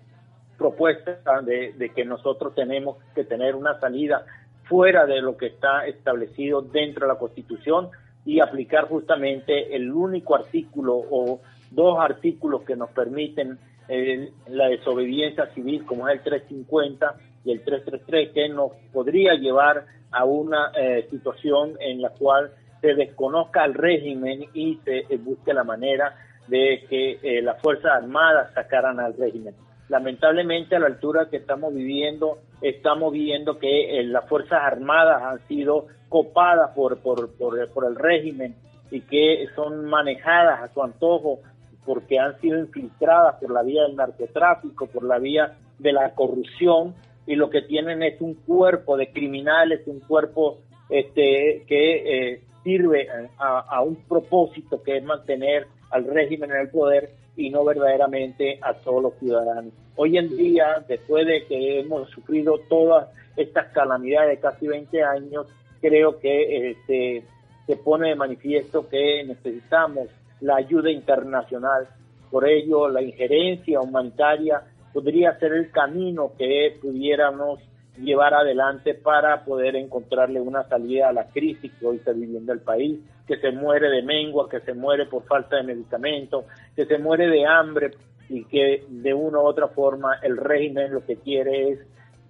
propuesta 0.58 1.41
de, 1.41 1.73
de 1.73 1.89
que 1.89 2.06
nosotros 2.06 2.56
tenemos 2.56 2.97
que 3.13 3.25
tener 3.25 3.56
una 3.56 3.80
salida 3.80 4.25
fuera 4.63 5.06
de 5.06 5.21
lo 5.21 5.38
que 5.38 5.47
está 5.47 5.86
establecido 5.86 6.62
dentro 6.62 7.06
de 7.06 7.13
la 7.13 7.19
Constitución 7.19 7.89
y 8.26 8.40
aplicar 8.40 8.88
justamente 8.88 9.76
el 9.76 9.92
único 9.92 10.36
artículo 10.36 10.96
o 10.96 11.40
dos 11.72 12.00
artículos 12.00 12.64
que 12.64 12.76
nos 12.76 12.90
permiten 12.92 13.60
eh, 13.88 14.32
la 14.48 14.68
desobediencia 14.68 15.46
civil, 15.54 15.86
como 15.86 16.10
es 16.10 16.18
el 16.18 16.24
350 16.24 17.16
y 17.44 17.52
el 17.52 17.64
333, 17.64 18.34
que 18.34 18.50
nos 18.50 18.72
podría 18.92 19.36
llevar 19.36 19.86
a 20.12 20.26
una 20.26 20.72
eh, 20.76 21.08
situación 21.12 21.74
en 21.80 22.02
la 22.02 22.10
cual 22.10 22.52
se 22.82 22.96
desconozca 22.96 23.64
el 23.64 23.76
régimen 23.76 24.46
y 24.54 24.80
se 24.84 25.00
eh, 25.00 25.18
busque 25.18 25.54
la 25.54 25.64
manera 25.64 26.16
de 26.48 26.86
que 26.88 27.42
las 27.42 27.60
Fuerzas 27.60 27.92
Armadas 27.92 28.54
sacaran 28.54 29.00
al 29.00 29.18
régimen. 29.18 29.56
Lamentablemente 29.89 30.76
a 30.76 30.80
la 30.80 30.88
altura 30.88 31.30
que 31.30 31.38
estamos 31.38 31.74
viviendo, 31.74 32.39
estamos 32.62 33.13
viendo 33.13 33.60
que 33.60 34.02
las 34.06 34.28
Fuerzas 34.28 34.60
Armadas 34.63 35.21
han 35.21 35.48
sido 35.48 35.88
copadas 36.10 36.71
por, 36.76 36.98
por, 37.00 37.30
por, 37.38 37.86
el 37.86 37.95
régimen 37.95 38.56
y 38.89 39.02
que 39.02 39.48
son 39.56 39.86
manejadas 39.86 40.62
a 40.62 40.74
su 40.74 40.82
antojo 40.82 41.39
porque 41.86 42.19
han 42.19 42.39
sido 42.41 42.58
infiltradas 42.58 43.36
por 43.39 43.52
la 43.52 43.62
vía 43.62 43.84
del 43.84 43.95
narcotráfico, 43.95 44.88
por 44.88 45.04
la 45.04 45.19
vía 45.19 45.56
de 45.78 45.93
la 45.93 46.15
corrupción 46.15 46.95
y 47.28 47.36
lo 47.36 47.50
que 47.50 47.62
tienen 47.62 48.04
es 48.04 48.19
un 48.21 48.36
cuerpo 48.36 48.98
de 48.98 49.12
criminales, 49.12 49.82
un 49.88 50.00
cuerpo 50.00 50.60
este, 50.89 51.63
que 51.67 52.34
eh, 52.34 52.41
sirve 52.63 53.08
a, 53.38 53.82
un 53.82 53.95
propósito 54.08 54.82
que 54.82 54.98
es 54.98 55.04
mantener 55.04 55.67
al 55.91 56.06
régimen 56.06 56.52
en 56.52 56.58
el 56.58 56.69
poder 56.69 57.12
y 57.38 57.50
no 57.50 57.63
verdaderamente 57.63 58.60
a 58.62 58.74
todos 58.74 59.04
los 59.04 59.13
ciudadanos. 59.19 59.74
Hoy 59.95 60.17
en 60.17 60.36
día, 60.36 60.84
después 60.88 61.26
de 61.26 61.45
que 61.45 61.80
hemos 61.80 62.10
sufrido 62.10 62.60
todas 62.69 63.10
estas 63.36 63.67
calamidades 63.74 64.32
de 64.32 64.39
casi 64.39 64.67
20 64.67 65.04
años, 65.04 65.48
creo 65.82 66.19
que 66.19 66.71
este, 66.71 67.24
se 67.67 67.76
pone 67.78 68.10
de 68.10 68.15
manifiesto 68.15 68.88
que 68.88 69.24
necesitamos 69.26 70.08
la 70.41 70.58
ayuda 70.58 70.91
internacional. 70.91 71.88
Por 72.32 72.48
ello, 72.48 72.89
la 72.89 73.02
injerencia 73.02 73.80
humanitaria 73.80 74.62
podría 74.93 75.38
ser 75.39 75.54
el 75.54 75.71
camino 75.71 76.32
que 76.38 76.78
pudiéramos 76.82 77.60
llevar 77.98 78.34
adelante 78.34 78.93
para 78.93 79.43
poder 79.45 79.76
encontrarle 79.76 80.41
una 80.41 80.67
salida 80.67 81.10
a 81.10 81.13
la 81.13 81.28
crisis 81.28 81.71
que 81.80 81.86
hoy 81.86 81.98
está 81.98 82.12
viviendo 82.12 82.52
el 82.52 82.60
país, 82.60 83.00
que 83.28 83.38
se 83.38 83.52
muere 83.52 83.90
de 83.90 84.04
mengua, 84.04 84.50
que 84.50 84.60
se 84.60 84.74
muere 84.74 85.06
por 85.06 85.24
falta 85.24 85.58
de 85.58 85.64
medicamentos, 85.64 86.46
que 86.76 86.86
se 86.86 86.98
muere 86.98 87.28
de 87.28 87.46
hambre 87.46 87.92
y 88.30 88.44
que 88.46 88.86
de 88.88 89.14
una 89.14 89.40
u 89.40 89.46
otra 89.46 89.68
forma 89.68 90.16
el 90.22 90.38
régimen 90.38 90.94
lo 90.94 91.06
que 91.06 91.18
quiere 91.18 91.70
es 91.70 91.80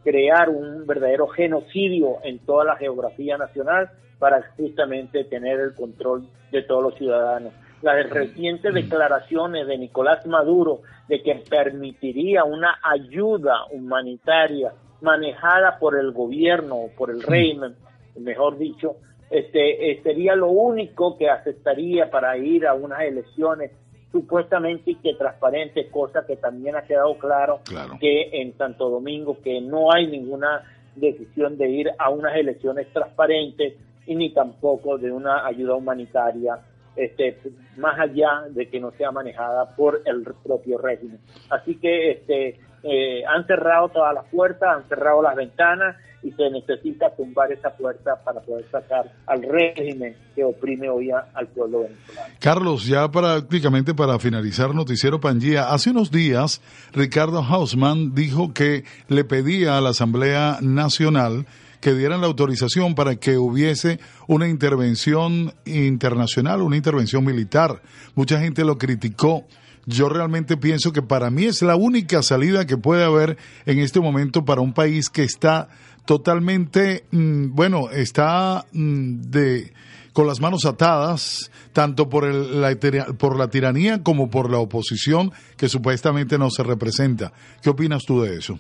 crear 0.03 0.49
un 0.49 0.85
verdadero 0.85 1.27
genocidio 1.27 2.17
en 2.23 2.39
toda 2.39 2.63
la 2.63 2.75
geografía 2.75 3.37
nacional 3.37 3.89
para 4.19 4.41
justamente 4.55 5.23
tener 5.25 5.59
el 5.59 5.73
control 5.73 6.27
de 6.51 6.61
todos 6.63 6.83
los 6.83 6.95
ciudadanos. 6.95 7.53
las 7.81 8.09
recientes 8.09 8.73
declaraciones 8.73 9.67
de 9.67 9.77
Nicolás 9.77 10.25
Maduro 10.25 10.81
de 11.07 11.21
que 11.21 11.43
permitiría 11.49 12.43
una 12.43 12.79
ayuda 12.81 13.65
humanitaria 13.71 14.73
manejada 15.01 15.77
por 15.77 15.97
el 15.97 16.11
gobierno 16.11 16.75
o 16.75 16.89
por 16.95 17.11
el 17.11 17.21
régimen, 17.21 17.75
mejor 18.15 18.57
dicho, 18.57 18.95
este, 19.29 19.91
eh, 19.91 20.01
sería 20.03 20.35
lo 20.35 20.47
único 20.47 21.17
que 21.17 21.29
aceptaría 21.29 22.09
para 22.09 22.37
ir 22.37 22.67
a 22.67 22.73
unas 22.73 23.01
elecciones 23.01 23.71
supuestamente 24.11 24.91
y 24.91 24.95
que 24.95 25.13
transparente, 25.15 25.89
cosa 25.89 26.25
que 26.25 26.37
también 26.37 26.75
ha 26.75 26.83
quedado 26.83 27.17
claro, 27.17 27.59
que 27.99 28.29
en 28.41 28.57
Santo 28.57 28.89
Domingo 28.89 29.37
que 29.43 29.59
no 29.59 29.91
hay 29.91 30.07
ninguna 30.07 30.63
decisión 30.95 31.57
de 31.57 31.69
ir 31.69 31.91
a 31.97 32.09
unas 32.09 32.35
elecciones 32.35 32.87
transparentes 32.93 33.73
y 34.05 34.15
ni 34.15 34.33
tampoco 34.33 34.97
de 34.97 35.11
una 35.11 35.45
ayuda 35.45 35.75
humanitaria 35.75 36.59
este, 36.95 37.37
más 37.77 37.99
allá 37.99 38.43
de 38.49 38.69
que 38.69 38.79
no 38.79 38.91
sea 38.91 39.11
manejada 39.11 39.75
por 39.75 40.01
el 40.05 40.23
propio 40.43 40.77
régimen. 40.77 41.19
Así 41.49 41.75
que 41.75 42.11
este, 42.11 42.59
eh, 42.87 43.23
han 43.25 43.47
cerrado 43.47 43.89
todas 43.89 44.13
las 44.13 44.25
puertas, 44.25 44.77
han 44.77 44.87
cerrado 44.87 45.21
las 45.21 45.35
ventanas 45.35 45.95
y 46.21 46.31
se 46.31 46.49
necesita 46.51 47.15
tumbar 47.15 47.51
esa 47.51 47.71
puerta 47.71 48.15
para 48.23 48.41
poder 48.41 48.65
sacar 48.71 49.11
al 49.25 49.41
régimen 49.43 50.15
que 50.35 50.43
oprime 50.43 50.87
hoy 50.89 51.09
al 51.11 51.47
pueblo 51.47 51.81
venezolano. 51.81 52.33
Carlos, 52.39 52.85
ya 52.85 53.09
prácticamente 53.09 53.93
para 53.93 54.19
finalizar 54.19 54.73
Noticiero 54.73 55.19
Pangía, 55.19 55.71
hace 55.71 55.89
unos 55.89 56.11
días 56.11 56.61
Ricardo 56.93 57.43
Hausman 57.43 58.13
dijo 58.13 58.53
que 58.53 58.83
le 59.07 59.23
pedía 59.23 59.77
a 59.77 59.81
la 59.81 59.89
Asamblea 59.89 60.59
Nacional 60.61 61.45
que 61.81 61.93
dieran 61.93 62.21
la 62.21 62.27
autorización 62.27 62.95
para 62.95 63.15
que 63.15 63.37
hubiese 63.37 63.99
una 64.27 64.47
intervención 64.47 65.53
internacional, 65.65 66.61
una 66.61 66.77
intervención 66.77 67.23
militar. 67.23 67.81
Mucha 68.15 68.39
gente 68.39 68.65
lo 68.65 68.79
criticó. 68.79 69.45
Yo 69.85 70.09
realmente 70.09 70.57
pienso 70.57 70.91
que 70.91 71.01
para 71.01 71.29
mí 71.29 71.45
es 71.45 71.61
la 71.61 71.75
única 71.75 72.23
salida 72.23 72.65
que 72.65 72.77
puede 72.77 73.03
haber 73.03 73.37
en 73.65 73.79
este 73.79 73.99
momento 73.99 74.45
para 74.45 74.61
un 74.61 74.73
país 74.73 75.09
que 75.09 75.23
está 75.23 75.69
totalmente, 76.05 77.03
mm, 77.11 77.53
bueno, 77.53 77.89
está 77.91 78.65
mm, 78.71 79.21
de 79.29 79.73
con 80.13 80.27
las 80.27 80.39
manos 80.39 80.65
atadas, 80.65 81.51
tanto 81.73 82.07
por, 82.07 82.23
el, 82.23 82.61
la, 82.61 82.73
por 83.19 83.37
la 83.37 83.49
tiranía 83.49 84.01
como 84.01 84.29
por 84.29 84.49
la 84.49 84.59
oposición 84.59 85.31
que 85.57 85.67
supuestamente 85.67 86.37
no 86.37 86.49
se 86.49 86.63
representa. 86.63 87.33
¿Qué 87.61 87.69
opinas 87.69 88.03
tú 88.05 88.21
de 88.21 88.37
eso? 88.37 88.57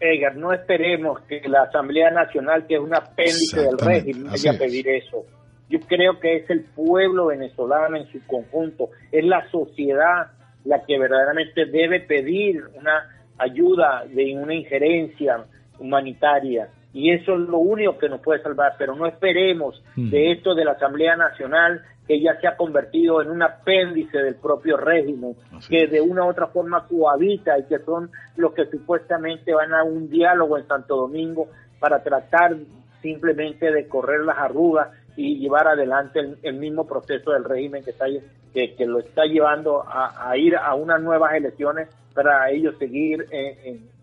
Edgar, 0.00 0.34
no 0.36 0.54
esperemos 0.54 1.20
que 1.28 1.42
la 1.46 1.64
Asamblea 1.64 2.10
Nacional, 2.10 2.66
que 2.66 2.74
es 2.74 2.80
un 2.80 2.94
apéndice 2.94 3.60
del 3.60 3.78
régimen, 3.78 4.30
vaya 4.30 4.52
a 4.52 4.58
pedir 4.58 4.88
eso. 4.88 5.26
Yo 5.74 5.80
creo 5.88 6.20
que 6.20 6.36
es 6.36 6.48
el 6.50 6.60
pueblo 6.60 7.26
venezolano 7.26 7.96
en 7.96 8.06
su 8.12 8.24
conjunto, 8.28 8.90
es 9.10 9.24
la 9.24 9.50
sociedad 9.50 10.28
la 10.64 10.84
que 10.84 10.96
verdaderamente 10.96 11.64
debe 11.64 11.98
pedir 11.98 12.62
una 12.76 13.10
ayuda 13.38 14.04
de 14.06 14.36
una 14.36 14.54
injerencia 14.54 15.44
humanitaria. 15.80 16.68
Y 16.92 17.10
eso 17.10 17.34
es 17.34 17.40
lo 17.40 17.58
único 17.58 17.98
que 17.98 18.08
nos 18.08 18.20
puede 18.20 18.40
salvar, 18.40 18.76
pero 18.78 18.94
no 18.94 19.04
esperemos 19.08 19.82
mm. 19.96 20.10
de 20.10 20.30
esto 20.30 20.54
de 20.54 20.64
la 20.64 20.72
Asamblea 20.72 21.16
Nacional 21.16 21.82
que 22.06 22.20
ya 22.20 22.38
se 22.40 22.46
ha 22.46 22.56
convertido 22.56 23.20
en 23.20 23.30
un 23.30 23.42
apéndice 23.42 24.18
del 24.18 24.36
propio 24.36 24.76
régimen, 24.76 25.34
que 25.68 25.88
de 25.88 26.00
una 26.00 26.24
u 26.24 26.28
otra 26.28 26.46
forma 26.46 26.86
cohabita 26.86 27.58
y 27.58 27.64
que 27.64 27.80
son 27.80 28.12
los 28.36 28.54
que 28.54 28.66
supuestamente 28.66 29.52
van 29.52 29.74
a 29.74 29.82
un 29.82 30.08
diálogo 30.08 30.56
en 30.56 30.68
Santo 30.68 30.94
Domingo 30.94 31.48
para 31.80 32.04
tratar 32.04 32.54
simplemente 33.02 33.72
de 33.72 33.88
correr 33.88 34.20
las 34.20 34.38
arrugas 34.38 34.88
y 35.16 35.38
llevar 35.38 35.68
adelante 35.68 36.20
el, 36.42 36.54
mismo 36.54 36.86
proceso 36.86 37.32
del 37.32 37.44
régimen 37.44 37.84
que 37.84 37.90
está 37.90 38.06
que, 38.52 38.86
lo 38.86 39.00
está 39.00 39.24
llevando 39.24 39.84
a, 39.86 40.36
ir 40.36 40.56
a 40.56 40.74
unas 40.74 41.00
nuevas 41.00 41.34
elecciones 41.34 41.88
para 42.14 42.50
ellos 42.50 42.76
seguir 42.78 43.26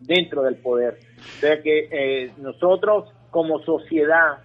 dentro 0.01 0.43
del 0.43 0.55
poder. 0.55 0.99
O 1.17 1.39
sea 1.39 1.61
que 1.61 1.87
eh, 1.91 2.31
nosotros 2.37 3.11
como 3.29 3.59
sociedad 3.59 4.39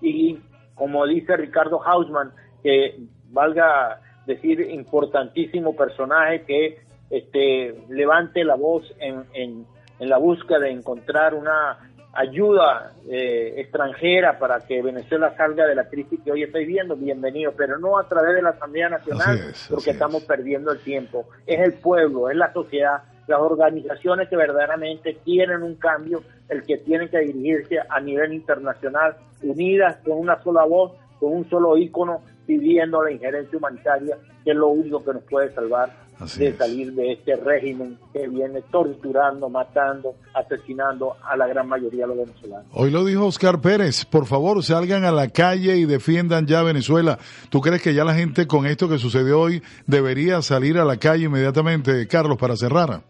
y 0.00 0.38
como 0.74 1.06
dice 1.06 1.36
Ricardo 1.36 1.80
Hausman, 1.82 2.32
que 2.62 2.98
valga 3.30 4.00
decir 4.26 4.60
importantísimo 4.60 5.74
personaje 5.74 6.42
que 6.42 6.78
este 7.10 7.74
levante 7.88 8.44
la 8.44 8.56
voz 8.56 8.84
en, 8.98 9.24
en, 9.34 9.66
la 9.98 10.18
búsqueda 10.18 10.60
de 10.60 10.70
encontrar 10.70 11.34
una 11.34 11.78
ayuda 12.16 12.92
eh, 13.08 13.54
extranjera 13.58 14.38
para 14.38 14.60
que 14.60 14.82
Venezuela 14.82 15.34
salga 15.36 15.66
de 15.66 15.74
la 15.74 15.88
crisis 15.88 16.20
que 16.24 16.32
hoy 16.32 16.42
está 16.42 16.58
viviendo, 16.58 16.96
bienvenido, 16.96 17.52
pero 17.56 17.78
no 17.78 17.98
a 17.98 18.08
través 18.08 18.34
de 18.36 18.42
la 18.42 18.50
Asamblea 18.50 18.88
Nacional, 18.88 19.38
porque 19.70 19.90
estamos 19.90 20.24
perdiendo 20.24 20.72
el 20.72 20.80
tiempo. 20.80 21.26
Es 21.46 21.60
el 21.60 21.74
pueblo, 21.74 22.30
es 22.30 22.36
la 22.36 22.52
sociedad, 22.52 23.02
las 23.26 23.40
organizaciones 23.40 24.28
que 24.28 24.36
verdaderamente 24.36 25.18
quieren 25.24 25.62
un 25.62 25.74
cambio, 25.74 26.22
el 26.48 26.62
que 26.62 26.78
tienen 26.78 27.08
que 27.08 27.18
dirigirse 27.18 27.78
a 27.88 28.00
nivel 28.00 28.32
internacional, 28.32 29.16
unidas 29.42 29.98
con 30.04 30.18
una 30.18 30.42
sola 30.42 30.64
voz, 30.64 30.92
con 31.18 31.32
un 31.32 31.48
solo 31.48 31.76
ícono 31.76 32.22
pidiendo 32.46 33.02
la 33.02 33.10
injerencia 33.10 33.58
humanitaria, 33.58 34.16
que 34.44 34.52
es 34.52 34.56
lo 34.56 34.68
único 34.68 35.04
que 35.04 35.12
nos 35.12 35.22
puede 35.24 35.52
salvar 35.52 35.90
de 36.18 36.56
salir 36.56 36.92
de 36.92 37.12
este 37.12 37.36
régimen 37.36 37.98
que 38.12 38.26
viene 38.28 38.62
torturando, 38.70 39.48
matando, 39.48 40.14
asesinando 40.32 41.14
a 41.22 41.36
la 41.36 41.46
gran 41.46 41.68
mayoría 41.68 42.06
de 42.06 42.14
los 42.14 42.26
venezolanos. 42.26 42.66
Hoy 42.72 42.90
lo 42.90 43.04
dijo 43.04 43.26
Oscar 43.26 43.60
Pérez, 43.60 44.04
por 44.04 44.26
favor 44.26 44.62
salgan 44.62 45.04
a 45.04 45.12
la 45.12 45.28
calle 45.28 45.76
y 45.76 45.84
defiendan 45.84 46.46
ya 46.46 46.62
Venezuela. 46.62 47.18
¿Tú 47.50 47.60
crees 47.60 47.82
que 47.82 47.94
ya 47.94 48.04
la 48.04 48.14
gente 48.14 48.46
con 48.46 48.66
esto 48.66 48.88
que 48.88 48.98
sucedió 48.98 49.40
hoy 49.40 49.62
debería 49.86 50.40
salir 50.42 50.78
a 50.78 50.84
la 50.84 50.96
calle 50.96 51.24
inmediatamente, 51.24 52.06
Carlos, 52.08 52.38
para 52.38 52.56
cerrar? 52.56 53.02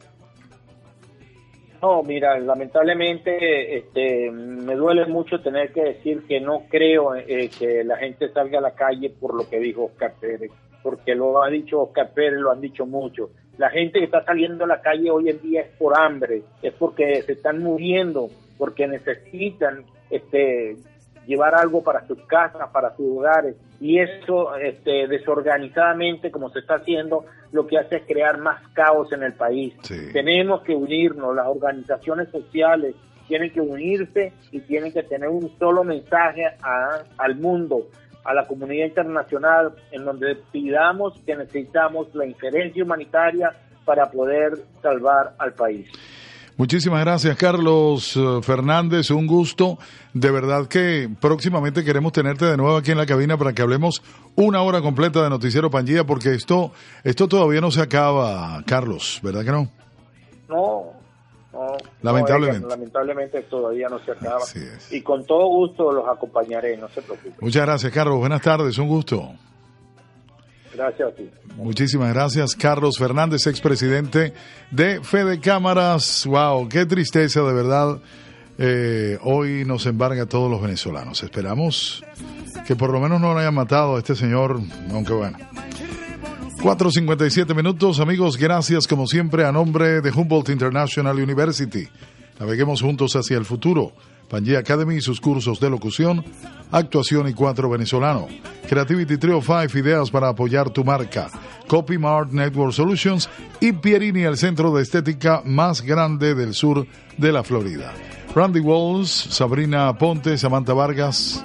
No, 1.82 2.02
mira, 2.02 2.38
lamentablemente 2.40 3.76
este, 3.76 4.30
me 4.30 4.74
duele 4.74 5.06
mucho 5.06 5.40
tener 5.40 5.72
que 5.72 5.82
decir 5.82 6.24
que 6.26 6.40
no 6.40 6.64
creo 6.68 7.14
eh, 7.14 7.50
que 7.56 7.84
la 7.84 7.96
gente 7.98 8.28
salga 8.32 8.58
a 8.58 8.62
la 8.62 8.74
calle 8.74 9.10
por 9.10 9.34
lo 9.34 9.48
que 9.48 9.60
dijo 9.60 9.84
Oscar 9.84 10.14
Pérez, 10.18 10.50
porque 10.86 11.16
lo 11.16 11.42
ha 11.42 11.50
dicho 11.50 11.82
Oscar 11.82 12.12
Pérez, 12.14 12.38
lo 12.38 12.52
han 12.52 12.60
dicho 12.60 12.86
mucho. 12.86 13.30
La 13.58 13.70
gente 13.70 13.98
que 13.98 14.04
está 14.04 14.24
saliendo 14.24 14.62
a 14.62 14.68
la 14.68 14.80
calle 14.80 15.10
hoy 15.10 15.28
en 15.28 15.42
día 15.42 15.62
es 15.62 15.70
por 15.76 15.98
hambre, 15.98 16.44
es 16.62 16.72
porque 16.74 17.22
se 17.22 17.32
están 17.32 17.58
muriendo, 17.58 18.30
porque 18.56 18.86
necesitan 18.86 19.84
este, 20.10 20.76
llevar 21.26 21.56
algo 21.56 21.82
para 21.82 22.06
sus 22.06 22.24
casas, 22.28 22.68
para 22.72 22.94
sus 22.94 23.18
hogares. 23.18 23.56
Y 23.80 23.98
eso, 23.98 24.54
este, 24.54 25.08
desorganizadamente, 25.08 26.30
como 26.30 26.50
se 26.50 26.60
está 26.60 26.76
haciendo, 26.76 27.24
lo 27.50 27.66
que 27.66 27.78
hace 27.78 27.96
es 27.96 28.02
crear 28.06 28.38
más 28.38 28.62
caos 28.72 29.12
en 29.12 29.24
el 29.24 29.32
país. 29.32 29.74
Tenemos 30.12 30.62
que 30.62 30.76
unirnos, 30.76 31.34
las 31.34 31.48
organizaciones 31.48 32.28
sociales 32.28 32.94
tienen 33.26 33.52
que 33.52 33.60
unirse 33.60 34.32
y 34.52 34.60
tienen 34.60 34.92
que 34.92 35.02
tener 35.02 35.28
un 35.30 35.50
solo 35.58 35.82
mensaje 35.82 36.44
al 37.18 37.34
mundo, 37.34 37.88
a 38.26 38.34
la 38.34 38.46
comunidad 38.46 38.86
internacional, 38.86 39.72
en 39.92 40.04
donde 40.04 40.36
pidamos 40.52 41.14
que 41.24 41.36
necesitamos 41.36 42.14
la 42.14 42.26
injerencia 42.26 42.82
humanitaria 42.82 43.50
para 43.84 44.10
poder 44.10 44.58
salvar 44.82 45.34
al 45.38 45.52
país. 45.52 45.88
Muchísimas 46.58 47.04
gracias, 47.04 47.36
Carlos 47.36 48.16
eh, 48.16 48.40
Fernández. 48.42 49.10
Un 49.10 49.26
gusto. 49.26 49.78
De 50.14 50.30
verdad 50.30 50.66
que 50.66 51.06
próximamente 51.20 51.84
queremos 51.84 52.12
tenerte 52.12 52.46
de 52.46 52.56
nuevo 52.56 52.78
aquí 52.78 52.92
en 52.92 52.96
la 52.96 53.04
cabina 53.04 53.36
para 53.36 53.52
que 53.52 53.60
hablemos 53.60 54.02
una 54.36 54.62
hora 54.62 54.80
completa 54.80 55.22
de 55.22 55.28
Noticiero 55.28 55.70
Pangía, 55.70 56.04
porque 56.04 56.32
esto, 56.32 56.72
esto 57.04 57.28
todavía 57.28 57.60
no 57.60 57.70
se 57.70 57.82
acaba, 57.82 58.62
Carlos, 58.66 59.20
¿verdad 59.22 59.44
que 59.44 59.50
no? 59.50 59.68
No, 60.48 60.95
no. 61.56 61.76
Lamentablemente. 62.02 62.68
lamentablemente 62.68 63.42
todavía 63.42 63.88
no 63.88 63.98
se 64.04 64.12
acaba. 64.12 64.44
Y 64.90 65.00
con 65.02 65.24
todo 65.24 65.46
gusto 65.48 65.92
los 65.92 66.06
acompañaré, 66.08 66.76
no 66.76 66.88
se 66.88 67.02
preocupen. 67.02 67.34
Muchas 67.40 67.62
gracias, 67.62 67.92
Carlos. 67.92 68.18
Buenas 68.18 68.42
tardes, 68.42 68.76
un 68.78 68.88
gusto. 68.88 69.32
Gracias 70.74 71.08
a 71.08 71.14
ti. 71.14 71.30
Muchísimas 71.56 72.12
gracias, 72.12 72.54
Carlos 72.54 72.98
Fernández, 72.98 73.46
expresidente 73.46 74.34
de 74.70 75.00
Fede 75.02 75.40
Cámaras. 75.40 76.26
Wow, 76.26 76.68
qué 76.68 76.84
tristeza, 76.84 77.40
de 77.42 77.54
verdad. 77.54 77.98
Eh, 78.58 79.18
hoy 79.22 79.64
nos 79.64 79.86
embarga 79.86 80.24
a 80.24 80.26
todos 80.26 80.50
los 80.50 80.60
venezolanos. 80.60 81.22
Esperamos 81.22 82.04
que 82.66 82.76
por 82.76 82.90
lo 82.90 83.00
menos 83.00 83.20
no 83.20 83.32
lo 83.32 83.38
hayan 83.38 83.54
matado 83.54 83.96
a 83.96 83.98
este 83.98 84.14
señor, 84.14 84.60
aunque 84.90 85.12
bueno. 85.12 85.38
4.57 86.66 87.54
minutos, 87.54 88.00
amigos, 88.00 88.36
gracias 88.36 88.88
como 88.88 89.06
siempre 89.06 89.44
a 89.44 89.52
nombre 89.52 90.00
de 90.00 90.10
Humboldt 90.10 90.48
International 90.48 91.14
University. 91.14 91.86
Naveguemos 92.40 92.82
juntos 92.82 93.14
hacia 93.14 93.36
el 93.36 93.44
futuro. 93.44 93.92
Pangea 94.28 94.58
Academy 94.58 94.96
y 94.96 95.00
sus 95.00 95.20
cursos 95.20 95.60
de 95.60 95.70
locución, 95.70 96.24
actuación 96.72 97.28
y 97.28 97.34
cuatro 97.34 97.70
venezolano. 97.70 98.26
Creativity 98.68 99.16
Trio 99.16 99.40
5 99.40 99.78
ideas 99.78 100.10
para 100.10 100.30
apoyar 100.30 100.70
tu 100.70 100.82
marca. 100.82 101.30
Copy 101.68 101.98
Mart 101.98 102.32
Network 102.32 102.72
Solutions 102.72 103.30
y 103.60 103.70
Pierini, 103.70 104.22
el 104.22 104.36
centro 104.36 104.74
de 104.74 104.82
estética 104.82 105.42
más 105.44 105.82
grande 105.82 106.34
del 106.34 106.52
sur 106.52 106.84
de 107.16 107.30
la 107.30 107.44
Florida. 107.44 107.92
Randy 108.34 108.58
Walls, 108.58 109.12
Sabrina 109.12 109.96
Ponte, 109.96 110.36
Samantha 110.36 110.72
Vargas 110.72 111.44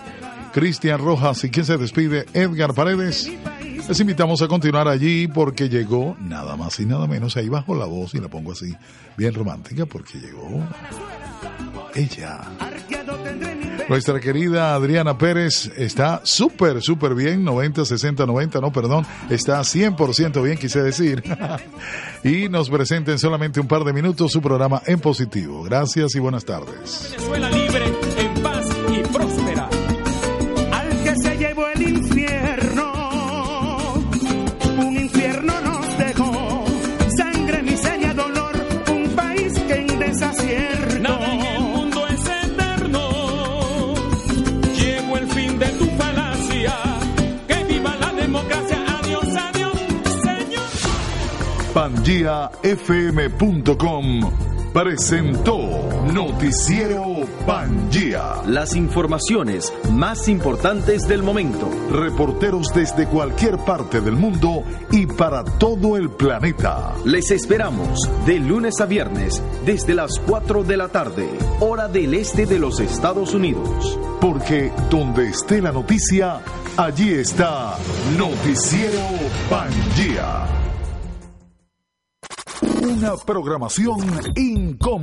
Cristian 0.52 1.00
Rojas 1.00 1.44
y 1.44 1.50
quien 1.50 1.66
se 1.66 1.78
despide, 1.78 2.26
Edgar 2.34 2.74
Paredes. 2.74 3.30
Les 3.88 4.00
invitamos 4.00 4.42
a 4.42 4.48
continuar 4.48 4.88
allí 4.88 5.28
porque 5.28 5.70
llegó 5.70 6.16
nada 6.20 6.56
más 6.56 6.80
y 6.80 6.86
nada 6.86 7.08
menos. 7.08 7.38
Ahí 7.38 7.50
bajo 7.50 7.76
la 7.76 7.86
voz 7.86 8.14
y 8.14 8.20
la 8.20 8.28
pongo 8.28 8.52
así, 8.52 8.74
bien 9.18 9.34
romántica, 9.34 9.86
porque 9.86 10.20
llegó 10.20 10.64
ella. 11.96 12.42
Nuestra 13.90 14.20
querida 14.20 14.74
Adriana 14.74 15.18
Pérez 15.18 15.72
está 15.76 16.22
súper, 16.24 16.82
súper 16.82 17.16
bien, 17.16 17.44
90, 17.44 17.84
60, 17.84 18.26
90, 18.26 18.62
no, 18.62 18.72
perdón, 18.72 19.06
está 19.30 19.60
100% 19.60 20.42
bien, 20.44 20.58
quise 20.58 20.82
decir. 20.82 21.24
y 22.24 22.48
nos 22.48 22.70
presenta 22.70 23.12
en 23.12 23.20
solamente 23.20 23.60
un 23.60 23.68
par 23.68 23.84
de 23.84 23.92
minutos 23.92 24.32
su 24.32 24.42
programa 24.42 24.82
en 24.86 25.00
positivo. 25.00 25.64
Gracias 25.64 26.16
y 26.16 26.20
buenas 26.20 26.46
tardes. 26.46 27.14
PangiaFM.com 52.12 54.32
presentó 54.74 55.58
Noticiero 56.14 57.26
Pangía. 57.46 58.42
Las 58.46 58.76
informaciones 58.76 59.72
más 59.92 60.28
importantes 60.28 61.08
del 61.08 61.24
momento. 61.24 61.70
Reporteros 61.90 62.74
desde 62.74 63.08
cualquier 63.08 63.60
parte 63.60 64.02
del 64.02 64.18
mundo 64.18 64.66
y 64.92 65.06
para 65.06 65.46
todo 65.46 65.96
el 65.96 66.10
planeta. 66.10 66.94
Les 67.06 67.32
esperamos 67.32 68.10
de 68.26 68.40
lunes 68.40 68.82
a 68.82 68.88
viernes 68.88 69.42
desde 69.66 69.96
las 69.96 70.20
4 70.20 70.66
de 70.66 70.76
la 70.76 70.90
tarde, 70.90 71.30
hora 71.62 71.88
del 71.88 72.14
este 72.14 72.46
de 72.46 72.60
los 72.60 72.82
Estados 72.82 73.34
Unidos. 73.34 73.98
Porque 74.20 74.74
donde 74.90 75.30
esté 75.30 75.62
la 75.62 75.72
noticia, 75.72 76.42
allí 76.76 77.14
está 77.14 77.78
Noticiero 78.18 79.00
Pangía. 79.50 80.61
Una 82.82 83.16
programación 83.16 84.00
incomparable. 84.36 85.02